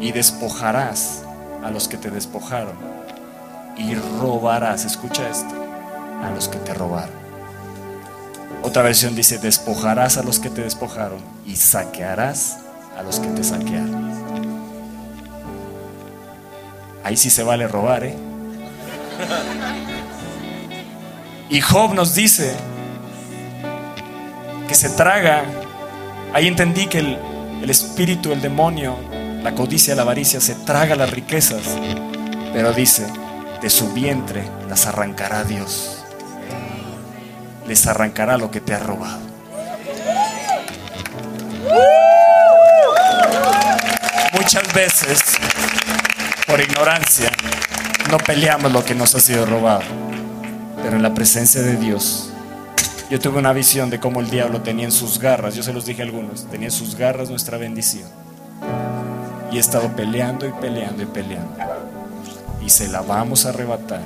[0.00, 1.22] y despojarás
[1.64, 2.97] a los que te despojaron,
[3.78, 5.54] y robarás, escucha esto,
[6.22, 7.16] a los que te robaron.
[8.62, 12.58] Otra versión dice, despojarás a los que te despojaron y saquearás
[12.98, 14.18] a los que te saquearon.
[17.04, 18.14] Ahí sí se vale robar, ¿eh?
[21.50, 22.54] Y Job nos dice
[24.68, 25.44] que se traga,
[26.34, 28.96] ahí entendí que el, espíritu, el demonio,
[29.42, 31.62] la codicia, la avaricia se traga las riquezas,
[32.52, 33.06] pero dice,
[33.60, 36.04] de su vientre las arrancará Dios.
[37.66, 39.20] Les arrancará lo que te ha robado.
[44.32, 45.20] Muchas veces,
[46.46, 47.30] por ignorancia,
[48.10, 49.82] no peleamos lo que nos ha sido robado.
[50.82, 52.30] Pero en la presencia de Dios,
[53.10, 55.84] yo tuve una visión de cómo el diablo tenía en sus garras, yo se los
[55.84, 58.08] dije a algunos, tenía en sus garras nuestra bendición.
[59.50, 61.97] Y he estado peleando y peleando y peleando.
[62.68, 64.00] Se la vamos a arrebatar.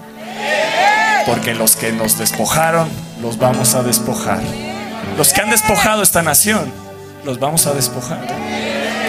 [1.26, 2.88] Porque los que nos despojaron,
[3.20, 4.40] los vamos a despojar.
[5.18, 6.72] Los que han despojado esta nación,
[7.24, 8.20] los vamos a despojar.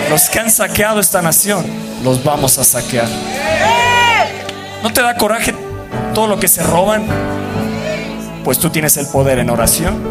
[0.10, 1.66] Los que han saqueado esta nación,
[2.04, 3.08] los vamos a saquear.
[4.82, 5.54] ¿No te da coraje
[6.16, 7.06] todo lo que se roban?
[8.44, 10.02] Pues tú tienes el poder en oración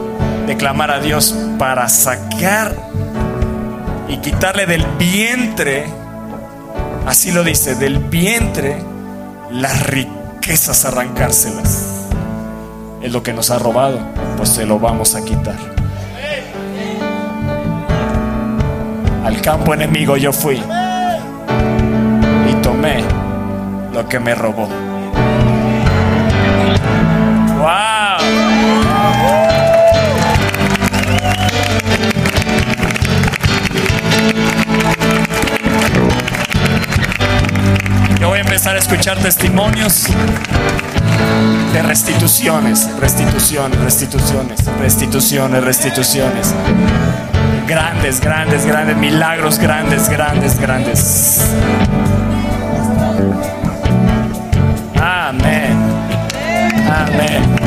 [0.47, 2.77] de clamar a Dios para sacar
[4.09, 5.87] y quitarle del vientre,
[7.07, 8.92] así lo dice, del vientre
[9.53, 12.09] las riquezas, arrancárselas.
[13.03, 13.99] Es lo que nos ha robado,
[14.37, 15.57] pues se lo vamos a quitar.
[19.25, 20.57] Al campo enemigo yo fui
[22.51, 23.05] y tomé
[23.93, 24.69] lo que me robó.
[27.59, 28.92] ¡Wow!
[38.53, 40.09] Empezar a escuchar testimonios
[41.73, 46.55] de restituciones, restituciones, restituciones, restituciones, restituciones.
[47.67, 51.41] Grandes, grandes, grandes, milagros grandes, grandes, grandes.
[55.01, 55.75] Amén.
[56.91, 57.62] Amén.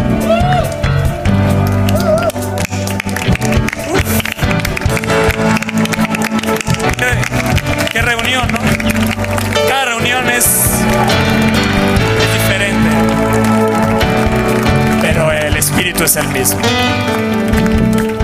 [16.15, 16.59] El mismo.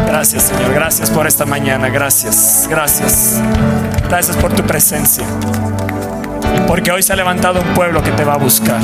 [0.08, 0.74] Gracias, Señor.
[0.74, 1.90] Gracias por esta mañana.
[1.90, 2.68] Gracias.
[2.70, 3.42] Gracias.
[4.08, 5.26] Gracias por tu presencia.
[6.68, 8.80] Porque hoy se ha levantado un pueblo que te va a buscar.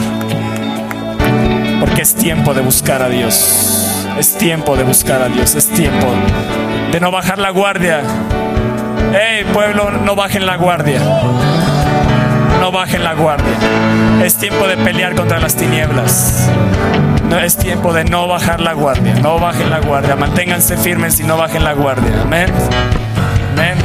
[1.79, 4.05] Porque es tiempo de buscar a Dios.
[4.17, 5.55] Es tiempo de buscar a Dios.
[5.55, 6.07] Es tiempo
[6.91, 8.01] de no bajar la guardia.
[9.13, 10.99] Hey, pueblo, no bajen la guardia.
[12.59, 13.53] No bajen la guardia.
[14.23, 16.49] Es tiempo de pelear contra las tinieblas.
[17.29, 19.15] No es tiempo de no bajar la guardia.
[19.15, 20.15] No bajen la guardia.
[20.15, 22.21] Manténganse firmes y no bajen la guardia.
[22.21, 22.47] Amén.
[23.53, 23.77] Amén.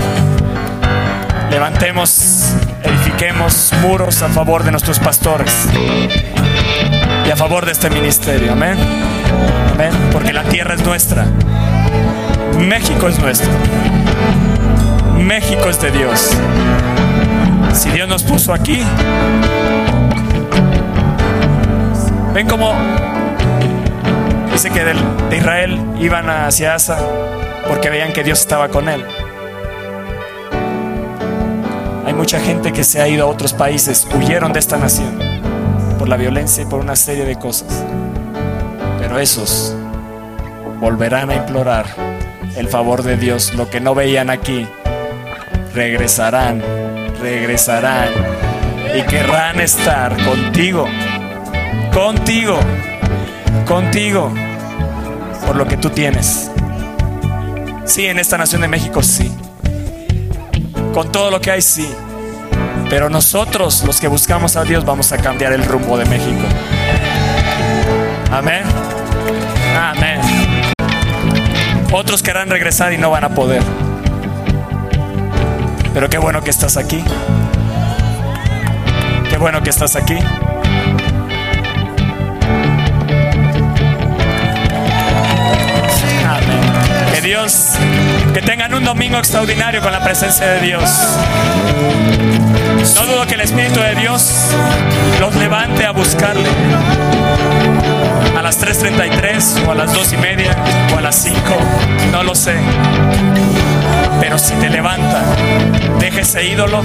[1.51, 5.53] Levantemos, edifiquemos muros a favor de nuestros pastores
[7.27, 8.53] y a favor de este ministerio.
[8.53, 8.77] Amén.
[9.73, 9.93] Amén.
[10.13, 11.27] Porque la tierra es nuestra.
[12.59, 13.51] México es nuestro.
[15.19, 16.31] México es de Dios.
[17.75, 18.83] Si Dios nos puso aquí,
[22.35, 22.75] ven como
[24.53, 26.99] dice que de Israel iban hacia Asa
[27.69, 29.05] porque veían que Dios estaba con él.
[32.05, 35.19] Hay mucha gente que se ha ido a otros países, huyeron de esta nación
[35.99, 37.85] por la violencia y por una serie de cosas.
[38.99, 39.75] Pero esos
[40.81, 41.87] volverán a implorar
[42.57, 44.67] el favor de Dios, lo que no veían aquí,
[45.75, 46.63] regresarán,
[47.21, 48.11] regresarán
[48.95, 50.87] y querrán estar contigo,
[51.95, 52.59] contigo,
[53.65, 54.33] contigo,
[55.47, 56.51] por lo que tú tienes.
[57.85, 59.31] Sí, en esta nación de México sí.
[60.95, 61.89] Con todo lo que hay, sí.
[62.89, 66.47] Pero nosotros, los que buscamos a Dios, vamos a cambiar el rumbo de México.
[68.31, 68.63] Amén.
[69.77, 70.21] Amén.
[71.93, 73.63] Otros querrán regresar y no van a poder.
[75.95, 77.03] Pero qué bueno que estás aquí.
[79.29, 80.19] Qué bueno que estás aquí.
[87.23, 87.75] Dios,
[88.35, 90.83] que tengan un domingo extraordinario con la presencia de Dios.
[92.97, 94.49] No dudo que el Espíritu de Dios
[95.21, 96.49] los levante a buscarle.
[98.37, 100.57] A las 3.33 o a las 2 y media
[100.93, 101.39] o a las 5,
[102.11, 102.57] no lo sé.
[104.21, 105.23] Pero si te levanta,
[106.01, 106.83] deja ese ídolo,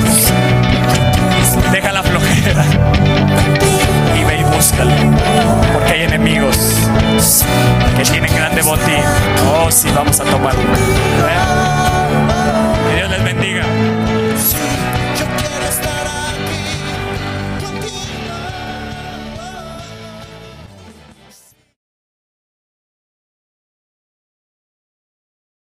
[1.72, 3.67] deja la flojera
[4.58, 4.96] búscale.
[5.72, 6.58] Porque hay enemigos
[7.96, 9.04] que tienen grande botín.
[9.54, 10.62] Oh, sí, vamos a tomarlo.
[10.62, 11.77] ¿Eh?